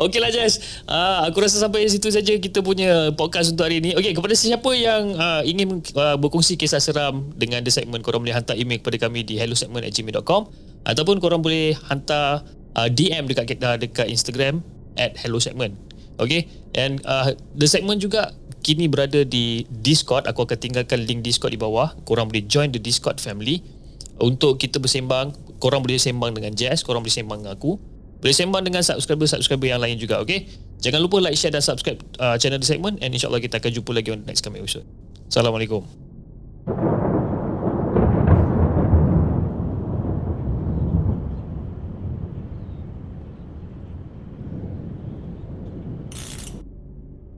Okey 0.05 0.20
lah 0.20 0.28
Jess 0.28 0.84
uh, 0.84 1.24
Aku 1.30 1.40
rasa 1.40 1.57
sampai 1.57 1.88
situ 1.88 2.12
saja 2.12 2.36
Kita 2.36 2.61
punya 2.61 3.09
podcast 3.16 3.57
untuk 3.57 3.64
hari 3.64 3.80
ini 3.80 3.96
Okey 3.96 4.12
kepada 4.12 4.36
sesiapa 4.36 4.68
yang 4.76 5.16
uh, 5.16 5.40
Ingin 5.48 5.80
uh, 5.96 6.20
berkongsi 6.20 6.61
kisah 6.61 6.82
seram 6.82 7.32
Dengan 7.32 7.64
The 7.64 7.72
Segment 7.72 8.05
Korang 8.05 8.20
boleh 8.20 8.36
hantar 8.36 8.61
email 8.61 8.84
kepada 8.84 9.09
kami 9.09 9.24
Di 9.24 9.40
hellosegment@gmail.com 9.40 10.69
Ataupun 10.85 11.20
korang 11.20 11.45
boleh 11.45 11.76
hantar 11.89 12.45
uh, 12.76 12.89
DM 12.89 13.28
dekat 13.28 13.53
kita 13.53 13.76
Dekat 13.76 14.09
Instagram 14.09 14.64
At 14.97 15.16
hellosegment 15.20 15.76
Okay? 16.20 16.49
And 16.76 17.01
uh, 17.09 17.33
The 17.57 17.68
Segment 17.68 18.01
juga 18.01 18.37
Kini 18.61 18.93
berada 18.93 19.24
di 19.24 19.64
Discord. 19.72 20.28
Aku 20.28 20.45
akan 20.45 20.61
tinggalkan 20.61 21.09
link 21.09 21.24
Discord 21.24 21.57
di 21.57 21.61
bawah. 21.61 21.97
Korang 22.05 22.28
boleh 22.28 22.45
join 22.45 22.68
the 22.68 22.76
Discord 22.76 23.16
family. 23.16 23.64
Untuk 24.20 24.61
kita 24.61 24.76
bersembang 24.76 25.33
Korang 25.61 25.81
boleh 25.81 25.97
sembang 25.97 26.33
dengan 26.37 26.53
Jess 26.53 26.85
Korang 26.85 27.01
boleh 27.01 27.12
sembang 27.12 27.41
dengan 27.41 27.57
aku. 27.57 27.81
Boleh 28.20 28.37
sembang 28.37 28.61
dengan 28.61 28.85
subscriber-subscriber 28.85 29.64
yang 29.64 29.81
lain 29.81 29.97
juga, 29.97 30.20
okay? 30.20 30.45
Jangan 30.85 31.01
lupa 31.01 31.24
like, 31.24 31.41
share 31.41 31.57
dan 31.57 31.64
subscribe 31.64 31.97
uh, 32.20 32.37
channel 32.37 32.61
The 32.61 32.68
Segment. 32.68 33.01
And 33.01 33.16
insyaAllah 33.16 33.41
kita 33.41 33.64
akan 33.64 33.72
jumpa 33.72 33.91
lagi 33.97 34.12
on 34.12 34.28
next 34.28 34.45
coming 34.45 34.61
episode. 34.61 34.85
Assalamualaikum. 35.33 36.09